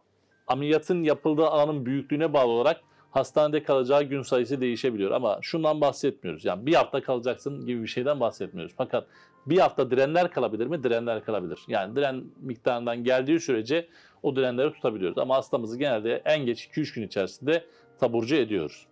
ameliyatın 0.48 1.04
yapıldığı 1.04 1.48
alanın 1.48 1.86
büyüklüğüne 1.86 2.34
bağlı 2.34 2.52
olarak 2.52 2.82
hastanede 3.12 3.64
kalacağı 3.64 4.04
gün 4.04 4.22
sayısı 4.22 4.62
değişebiliyor. 4.62 5.12
Ama 5.12 5.40
şundan 5.42 5.82
bahsetmiyoruz. 5.82 6.46
Yani 6.46 6.66
bir 6.66 6.74
hafta 6.74 7.02
kalacaksın 7.02 7.66
gibi 7.66 7.82
bir 7.82 7.88
şeyden 7.88 8.20
bahsetmiyoruz. 8.20 8.74
Fakat 8.78 9.08
bir 9.46 9.58
hafta 9.58 9.92
direnler 9.92 10.32
kalabilir 10.32 10.68
mi? 10.68 10.84
Direnler 10.84 11.26
kalabilir. 11.26 11.60
Yani 11.68 11.96
diren 11.96 12.24
miktarından 12.42 13.04
geldiği 13.04 13.40
sürece 13.40 13.88
o 14.24 14.36
direnleri 14.36 14.74
tutabiliyoruz. 14.74 15.18
Ama 15.18 15.36
hastamızı 15.36 15.80
genelde 15.80 16.22
en 16.26 16.46
geç 16.46 16.68
2-3 16.68 16.96
gün 16.96 17.08
içerisinde 17.08 17.64
taburcu 18.00 18.36
ediyoruz. 18.36 18.88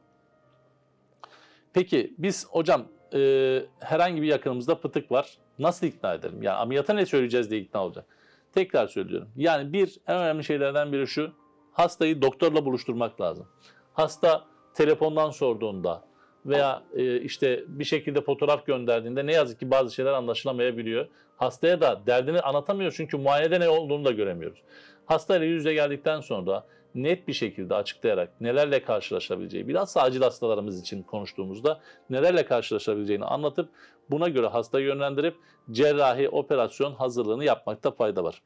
Peki 1.73 2.13
biz 2.17 2.47
hocam 2.49 2.87
e, 3.13 3.61
herhangi 3.79 4.21
bir 4.21 4.27
yakınımızda 4.27 4.75
fıtık 4.75 5.11
var. 5.11 5.37
Nasıl 5.59 5.87
ikna 5.87 6.13
edelim? 6.13 6.43
Yani 6.43 6.57
ameliyata 6.57 6.93
ne 6.93 7.05
söyleyeceğiz 7.05 7.51
diye 7.51 7.61
ikna 7.61 7.85
olacak. 7.85 8.05
Tekrar 8.53 8.87
söylüyorum. 8.87 9.29
Yani 9.35 9.73
bir 9.73 9.97
en 10.07 10.17
önemli 10.17 10.43
şeylerden 10.43 10.91
biri 10.91 11.07
şu. 11.07 11.31
Hastayı 11.71 12.21
doktorla 12.21 12.65
buluşturmak 12.65 13.21
lazım. 13.21 13.47
Hasta 13.93 14.45
telefondan 14.73 15.29
sorduğunda 15.29 16.03
veya 16.45 16.83
e, 16.95 17.21
işte 17.21 17.63
bir 17.67 17.83
şekilde 17.83 18.21
fotoğraf 18.21 18.65
gönderdiğinde 18.65 19.25
ne 19.25 19.33
yazık 19.33 19.59
ki 19.59 19.71
bazı 19.71 19.95
şeyler 19.95 20.13
anlaşılamayabiliyor. 20.13 21.07
Hastaya 21.37 21.81
da 21.81 22.01
derdini 22.07 22.41
anlatamıyor 22.41 22.93
çünkü 22.97 23.17
muayenede 23.17 23.59
ne 23.59 23.69
olduğunu 23.69 24.05
da 24.05 24.11
göremiyoruz. 24.11 24.59
Hastayla 25.05 25.45
yüz 25.45 25.55
yüze 25.55 25.73
geldikten 25.73 26.21
sonra 26.21 26.65
net 27.03 27.27
bir 27.27 27.33
şekilde 27.33 27.75
açıklayarak 27.75 28.41
nelerle 28.41 28.83
karşılaşabileceği, 28.83 29.67
biraz 29.67 29.97
acil 29.97 30.21
hastalarımız 30.21 30.81
için 30.81 31.03
konuştuğumuzda 31.03 31.79
nelerle 32.09 32.45
karşılaşabileceğini 32.45 33.25
anlatıp 33.25 33.69
buna 34.09 34.29
göre 34.29 34.47
hastayı 34.47 34.85
yönlendirip 34.85 35.35
cerrahi 35.71 36.29
operasyon 36.29 36.93
hazırlığını 36.93 37.43
yapmakta 37.43 37.91
fayda 37.91 38.23
var. 38.23 38.41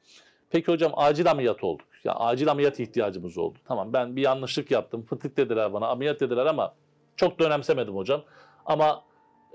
Peki 0.50 0.72
hocam 0.72 0.92
acil 0.96 1.32
ameliyat 1.32 1.64
olduk. 1.64 1.88
Ya 2.04 2.14
acil 2.14 2.52
ameliyat 2.52 2.80
ihtiyacımız 2.80 3.38
oldu. 3.38 3.58
Tamam 3.68 3.94
ben 3.94 4.16
bir 4.16 4.22
yanlışlık 4.22 4.72
yaptım. 4.72 5.06
Fıtık 5.06 5.38
dediler 5.38 5.74
bana, 5.74 5.88
ameliyat 5.88 6.20
dediler 6.20 6.46
ama 6.46 6.74
çok 7.16 7.40
da 7.40 7.46
önemsemedim 7.46 7.96
hocam. 7.96 8.24
Ama 8.66 9.04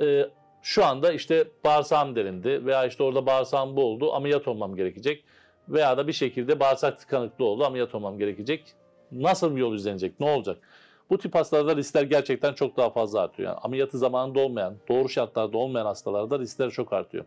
e, 0.01 0.31
şu 0.63 0.85
anda 0.85 1.13
işte 1.13 1.49
bağırsağım 1.65 2.17
delindi 2.17 2.67
veya 2.67 2.87
işte 2.87 3.03
orada 3.03 3.27
bağırsağım 3.27 3.77
bu 3.77 3.85
oldu. 3.85 4.13
Ameliyat 4.13 4.49
olmam 4.49 4.77
gerekecek. 4.77 5.25
Veya 5.69 5.97
da 5.97 6.09
bir 6.09 6.13
şekilde 6.13 6.61
bağırsak 6.61 6.99
tıkanıklı 6.99 7.45
oldu. 7.45 7.65
Ameliyat 7.65 7.95
olmam 7.95 8.19
gerekecek 8.19 8.75
nasıl 9.13 9.57
bir 9.57 9.61
yol 9.61 9.75
izlenecek, 9.75 10.21
ne 10.21 10.31
olacak? 10.31 10.59
Bu 11.11 11.19
tip 11.19 11.35
hastalarda 11.35 11.77
riskler 11.77 12.03
gerçekten 12.03 12.53
çok 12.53 12.77
daha 12.77 12.91
fazla 12.91 13.21
artıyor. 13.21 13.49
Yani 13.49 13.59
ameliyatı 13.59 13.99
zamanında 13.99 14.41
olmayan, 14.41 14.75
doğru 14.89 15.09
şartlarda 15.09 15.59
olmayan 15.59 15.87
hastalarda 15.87 16.39
riskler 16.39 16.71
çok 16.71 16.93
artıyor. 16.93 17.25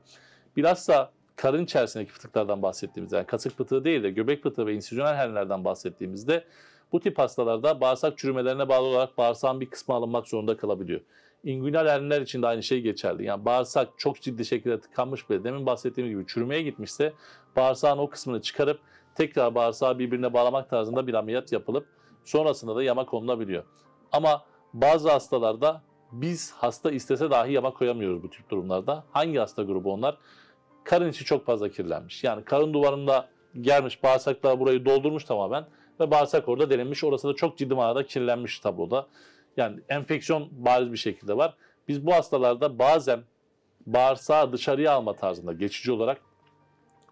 Bilhassa 0.58 1.12
karın 1.36 1.64
içerisindeki 1.64 2.12
fıtıklardan 2.12 2.62
bahsettiğimizde, 2.62 3.16
yani 3.16 3.26
kasık 3.26 3.58
fıtığı 3.58 3.84
değil 3.84 4.04
de 4.04 4.10
göbek 4.10 4.44
fıtığı 4.44 4.66
ve 4.66 4.74
insüzyonel 4.74 5.16
hernialerden 5.16 5.66
bahsettiğimizde 5.66 6.44
bu 6.92 7.00
tip 7.00 7.20
hastalarda 7.20 7.82
bağırsak 7.82 8.18
çürümelerine 8.18 8.70
bağlı 8.70 8.88
olarak 8.88 9.18
bağırsağın 9.18 9.62
bir 9.62 9.70
kısmı 9.70 9.96
alınmak 9.96 10.28
zorunda 10.28 10.58
kalabiliyor. 10.58 11.02
İngünal 11.44 11.88
hernialer 11.88 12.22
için 12.22 12.42
de 12.42 12.48
aynı 12.48 12.64
şey 12.64 12.82
geçerli. 12.82 13.26
Yani 13.26 13.46
bağırsak 13.46 13.90
çok 13.98 14.22
ciddi 14.22 14.46
şekilde 14.46 14.80
tıkanmış 14.80 15.30
ve 15.30 15.44
demin 15.44 15.66
bahsettiğim 15.66 16.10
gibi 16.10 16.28
çürümeye 16.28 16.62
gitmişse 16.62 17.14
bağırsağın 17.56 17.98
o 17.98 18.10
kısmını 18.10 18.42
çıkarıp 18.42 18.80
tekrar 19.20 19.56
bağırsağı 19.56 20.00
birbirine 20.00 20.34
bağlamak 20.34 20.70
tarzında 20.70 21.08
bir 21.08 21.14
ameliyat 21.14 21.52
yapılıp 21.52 21.88
sonrasında 22.24 22.76
da 22.76 22.84
yama 22.84 23.06
konulabiliyor. 23.06 23.64
Ama 24.12 24.44
bazı 24.74 25.12
hastalarda 25.12 25.82
biz 26.12 26.54
hasta 26.54 26.92
istese 26.92 27.32
dahi 27.32 27.54
yama 27.54 27.74
koyamıyoruz 27.74 28.24
bu 28.24 28.30
tip 28.30 28.50
durumlarda. 28.50 29.04
Hangi 29.12 29.40
hasta 29.40 29.64
grubu 29.64 29.94
onlar? 29.94 30.18
Karın 30.84 31.10
içi 31.10 31.26
çok 31.26 31.46
fazla 31.46 31.70
kirlenmiş. 31.70 32.24
Yani 32.24 32.44
karın 32.44 32.74
duvarında 32.74 33.30
gelmiş 33.62 34.04
bağırsaklar 34.04 34.60
burayı 34.60 34.86
doldurmuş 34.86 35.24
tamamen 35.24 35.66
ve 36.00 36.12
bağırsak 36.12 36.50
orada 36.50 36.70
delinmiş. 36.70 37.04
Orası 37.04 37.28
da 37.28 37.34
çok 37.34 37.58
ciddi 37.58 37.74
manada 37.74 38.06
kirlenmiş 38.06 38.60
tabloda. 38.60 39.08
Yani 39.58 39.80
enfeksiyon 39.90 40.48
bariz 40.52 40.92
bir 40.92 40.98
şekilde 40.98 41.38
var. 41.38 41.54
Biz 41.88 42.06
bu 42.06 42.14
hastalarda 42.14 42.80
bazen 42.80 43.20
bağırsağı 43.86 44.54
dışarıya 44.54 44.92
alma 44.92 45.14
tarzında 45.14 45.54
geçici 45.54 45.92
olarak 45.92 46.22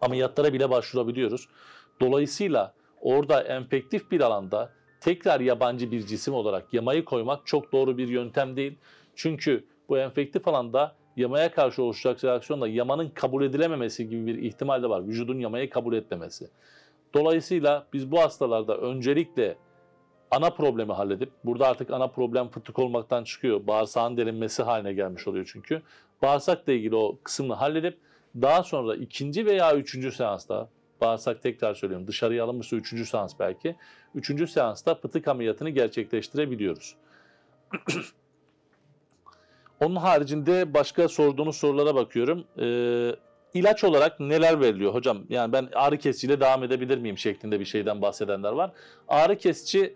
ameliyatlara 0.01 0.53
bile 0.53 0.69
başvurabiliyoruz. 0.69 1.47
Dolayısıyla 2.01 2.73
orada 3.01 3.41
enfektif 3.41 4.11
bir 4.11 4.21
alanda 4.21 4.71
tekrar 5.01 5.39
yabancı 5.39 5.91
bir 5.91 6.05
cisim 6.05 6.33
olarak 6.33 6.73
yamayı 6.73 7.05
koymak 7.05 7.47
çok 7.47 7.71
doğru 7.71 7.97
bir 7.97 8.07
yöntem 8.07 8.55
değil. 8.55 8.77
Çünkü 9.15 9.65
Bu 9.89 9.97
enfektif 9.97 10.47
alanda 10.47 10.95
yamaya 11.15 11.51
karşı 11.51 11.83
oluşacak 11.83 12.23
reaksiyonda 12.23 12.67
yamanın 12.67 13.09
kabul 13.09 13.43
edilememesi 13.43 14.09
gibi 14.09 14.25
bir 14.25 14.43
ihtimal 14.43 14.83
de 14.83 14.89
var. 14.89 15.07
Vücudun 15.07 15.39
yamayı 15.39 15.69
kabul 15.69 15.93
etmemesi. 15.93 16.49
Dolayısıyla 17.13 17.87
biz 17.93 18.11
bu 18.11 18.19
hastalarda 18.19 18.77
öncelikle 18.77 19.57
ana 20.31 20.49
problemi 20.49 20.93
halledip, 20.93 21.31
burada 21.45 21.67
artık 21.67 21.91
ana 21.91 22.07
problem 22.07 22.49
fıtık 22.49 22.79
olmaktan 22.79 23.23
çıkıyor. 23.23 23.67
Bağırsağın 23.67 24.17
delinmesi 24.17 24.63
haline 24.63 24.93
gelmiş 24.93 25.27
oluyor 25.27 25.49
çünkü. 25.53 25.81
Bağırsakla 26.21 26.73
ilgili 26.73 26.95
o 26.95 27.19
kısmını 27.23 27.53
halledip 27.53 27.97
daha 28.35 28.63
sonra 28.63 28.95
ikinci 28.95 29.45
veya 29.45 29.75
üçüncü 29.75 30.11
seansta, 30.11 30.69
bağırsak 31.01 31.41
tekrar 31.41 31.73
söylüyorum 31.73 32.07
dışarıya 32.07 32.43
alınmışsa 32.43 32.75
üçüncü 32.75 33.05
seans 33.05 33.33
belki, 33.39 33.75
üçüncü 34.15 34.47
seansta 34.47 34.95
fıtık 34.95 35.27
ameliyatını 35.27 35.69
gerçekleştirebiliyoruz. 35.69 36.95
Onun 39.79 39.95
haricinde 39.95 40.73
başka 40.73 41.07
sorduğunuz 41.07 41.57
sorulara 41.57 41.95
bakıyorum. 41.95 42.45
Ee, 42.59 43.15
ilaç 43.53 43.83
olarak 43.83 44.19
neler 44.19 44.61
veriliyor 44.61 44.93
hocam? 44.93 45.23
Yani 45.29 45.53
ben 45.53 45.69
ağrı 45.75 45.97
kesiciyle 45.97 46.39
devam 46.39 46.63
edebilir 46.63 46.97
miyim 46.97 47.17
şeklinde 47.17 47.59
bir 47.59 47.65
şeyden 47.65 48.01
bahsedenler 48.01 48.51
var. 48.51 48.71
Ağrı 49.07 49.37
kesici 49.37 49.95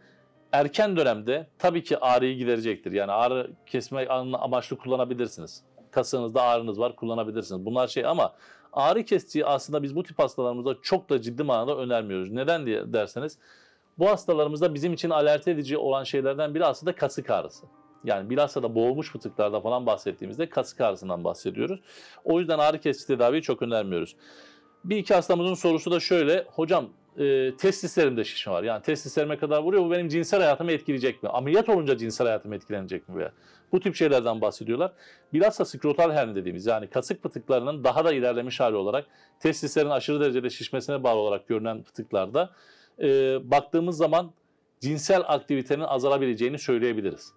erken 0.51 0.97
dönemde 0.97 1.47
tabii 1.59 1.83
ki 1.83 1.97
ağrıyı 1.97 2.37
giderecektir. 2.37 2.91
Yani 2.91 3.11
ağrı 3.11 3.51
kesme 3.65 4.07
amaçlı 4.07 4.77
kullanabilirsiniz. 4.77 5.63
Kasığınızda 5.91 6.41
ağrınız 6.41 6.79
var 6.79 6.95
kullanabilirsiniz. 6.95 7.65
Bunlar 7.65 7.87
şey 7.87 8.05
ama 8.05 8.33
ağrı 8.73 9.05
kesiciyi 9.05 9.45
aslında 9.45 9.83
biz 9.83 9.95
bu 9.95 10.03
tip 10.03 10.19
hastalarımızda 10.19 10.75
çok 10.81 11.09
da 11.09 11.21
ciddi 11.21 11.43
manada 11.43 11.77
önermiyoruz. 11.77 12.31
Neden 12.31 12.65
diye 12.65 12.93
derseniz 12.93 13.37
bu 13.99 14.09
hastalarımızda 14.09 14.73
bizim 14.73 14.93
için 14.93 15.09
alerti 15.09 15.51
edici 15.51 15.77
olan 15.77 16.03
şeylerden 16.03 16.55
biri 16.55 16.65
aslında 16.65 16.95
kasık 16.95 17.29
ağrısı. 17.29 17.65
Yani 18.03 18.29
bilhassa 18.29 18.63
da 18.63 18.75
boğulmuş 18.75 19.11
fıtıklarda 19.11 19.61
falan 19.61 19.85
bahsettiğimizde 19.85 20.49
kasık 20.49 20.81
ağrısından 20.81 21.23
bahsediyoruz. 21.23 21.79
O 22.23 22.39
yüzden 22.39 22.59
ağrı 22.59 22.79
kesici 22.79 23.07
tedaviyi 23.07 23.41
çok 23.41 23.61
önermiyoruz. 23.61 24.15
Bir 24.83 24.97
iki 24.97 25.13
hastamızın 25.13 25.53
sorusu 25.53 25.91
da 25.91 25.99
şöyle. 25.99 26.45
Hocam 26.47 26.89
e, 27.17 27.55
testislerimde 27.57 28.23
şişme 28.23 28.53
var. 28.53 28.63
Yani 28.63 28.81
testislerime 28.81 29.37
kadar 29.37 29.59
vuruyor. 29.59 29.83
Bu 29.83 29.91
benim 29.91 30.07
cinsel 30.07 30.39
hayatımı 30.39 30.71
etkileyecek 30.71 31.23
mi? 31.23 31.29
Ameliyat 31.29 31.69
olunca 31.69 31.97
cinsel 31.97 32.27
hayatım 32.27 32.53
etkilenecek 32.53 33.09
mi? 33.09 33.15
Veya? 33.15 33.31
Bu 33.71 33.79
tip 33.79 33.95
şeylerden 33.95 34.41
bahsediyorlar. 34.41 34.91
Bilhassa 35.33 35.65
skrotal 35.65 36.11
herni 36.11 36.35
dediğimiz 36.35 36.65
yani 36.65 36.87
kasık 36.87 37.23
fıtıklarının 37.23 37.83
daha 37.83 38.05
da 38.05 38.13
ilerlemiş 38.13 38.59
hali 38.59 38.75
olarak 38.75 39.05
testislerin 39.39 39.89
aşırı 39.89 40.19
derecede 40.19 40.49
şişmesine 40.49 41.03
bağlı 41.03 41.19
olarak 41.19 41.47
görünen 41.47 41.83
fıtıklarda 41.83 42.49
e, 43.01 43.07
baktığımız 43.51 43.97
zaman 43.97 44.31
cinsel 44.79 45.23
aktivitenin 45.27 45.83
azalabileceğini 45.83 46.59
söyleyebiliriz. 46.59 47.33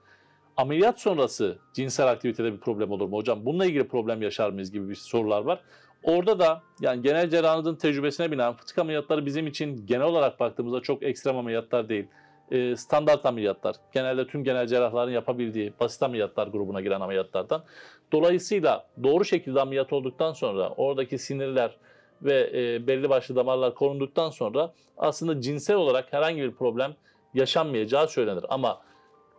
Ameliyat 0.56 1.00
sonrası 1.00 1.58
cinsel 1.72 2.06
aktivitede 2.10 2.52
bir 2.52 2.58
problem 2.58 2.90
olur 2.90 3.08
mu 3.08 3.16
hocam? 3.16 3.46
Bununla 3.46 3.66
ilgili 3.66 3.88
problem 3.88 4.22
yaşar 4.22 4.50
mıyız 4.50 4.72
gibi 4.72 4.88
bir 4.88 4.94
sorular 4.94 5.42
var. 5.42 5.60
Orada 6.02 6.38
da 6.38 6.62
yani 6.80 7.02
genel 7.02 7.30
cerrahınızın 7.30 7.74
tecrübesine 7.74 8.30
binen 8.30 8.52
fıtık 8.52 8.78
ameliyatları 8.78 9.26
bizim 9.26 9.46
için 9.46 9.86
genel 9.86 10.06
olarak 10.06 10.40
baktığımızda 10.40 10.80
çok 10.80 11.02
ekstrem 11.02 11.36
ameliyatlar 11.36 11.88
değil. 11.88 12.06
Ee, 12.50 12.76
standart 12.76 13.26
ameliyatlar. 13.26 13.76
Genelde 13.92 14.26
tüm 14.26 14.44
genel 14.44 14.66
cerrahların 14.66 15.10
yapabildiği 15.12 15.72
basit 15.80 16.02
ameliyatlar 16.02 16.46
grubuna 16.46 16.80
giren 16.80 17.00
ameliyatlardan. 17.00 17.64
Dolayısıyla 18.12 18.86
doğru 19.02 19.24
şekilde 19.24 19.60
ameliyat 19.60 19.92
olduktan 19.92 20.32
sonra 20.32 20.68
oradaki 20.76 21.18
sinirler 21.18 21.76
ve 22.22 22.50
e, 22.54 22.86
belli 22.86 23.08
başlı 23.08 23.36
damarlar 23.36 23.74
korunduktan 23.74 24.30
sonra 24.30 24.72
aslında 24.98 25.40
cinsel 25.40 25.76
olarak 25.76 26.12
herhangi 26.12 26.42
bir 26.42 26.52
problem 26.52 26.94
yaşanmayacağı 27.34 28.08
söylenir. 28.08 28.44
Ama 28.48 28.80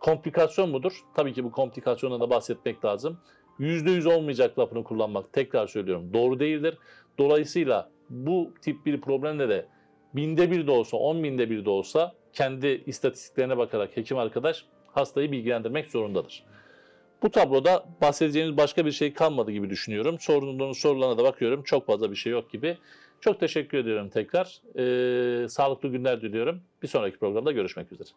komplikasyon 0.00 0.70
mudur? 0.70 1.00
Tabii 1.14 1.32
ki 1.32 1.44
bu 1.44 1.52
komplikasyondan 1.52 2.20
da 2.20 2.30
bahsetmek 2.30 2.84
lazım. 2.84 3.18
%100 3.58 4.14
olmayacak 4.16 4.58
lafını 4.58 4.84
kullanmak 4.84 5.32
tekrar 5.32 5.66
söylüyorum 5.66 6.10
doğru 6.12 6.40
değildir. 6.40 6.78
Dolayısıyla 7.18 7.90
bu 8.10 8.54
tip 8.62 8.86
bir 8.86 9.00
problemle 9.00 9.48
de 9.48 9.66
binde 10.14 10.50
bir 10.50 10.66
de 10.66 10.70
olsa, 10.70 10.96
on 10.96 11.22
binde 11.22 11.50
bir 11.50 11.64
de 11.64 11.70
olsa 11.70 12.14
kendi 12.36 12.82
istatistiklerine 12.86 13.58
bakarak 13.58 13.96
hekim 13.96 14.18
arkadaş 14.18 14.64
hastayı 14.86 15.32
bilgilendirmek 15.32 15.90
zorundadır. 15.90 16.44
Bu 17.22 17.30
tabloda 17.30 17.86
bahsedeceğimiz 18.00 18.56
başka 18.56 18.86
bir 18.86 18.92
şey 18.92 19.12
kalmadı 19.12 19.50
gibi 19.50 19.70
düşünüyorum. 19.70 20.16
Sorduğunuz 20.20 20.78
sorularına 20.78 21.18
da 21.18 21.24
bakıyorum. 21.24 21.62
Çok 21.62 21.86
fazla 21.86 22.10
bir 22.10 22.16
şey 22.16 22.32
yok 22.32 22.52
gibi. 22.52 22.78
Çok 23.20 23.40
teşekkür 23.40 23.78
ediyorum 23.78 24.08
tekrar. 24.08 24.60
Ee, 24.78 25.48
sağlıklı 25.48 25.88
günler 25.88 26.22
diliyorum. 26.22 26.62
Bir 26.82 26.88
sonraki 26.88 27.18
programda 27.18 27.52
görüşmek 27.52 27.92
üzere. 27.92 28.08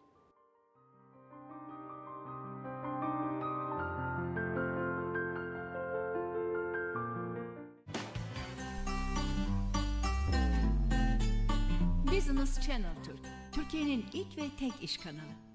Business 12.12 12.66
Channel 12.66 12.99
Türkiye'nin 13.52 14.04
ilk 14.12 14.38
ve 14.38 14.42
tek 14.58 14.72
iş 14.82 14.96
kanalı. 14.96 15.49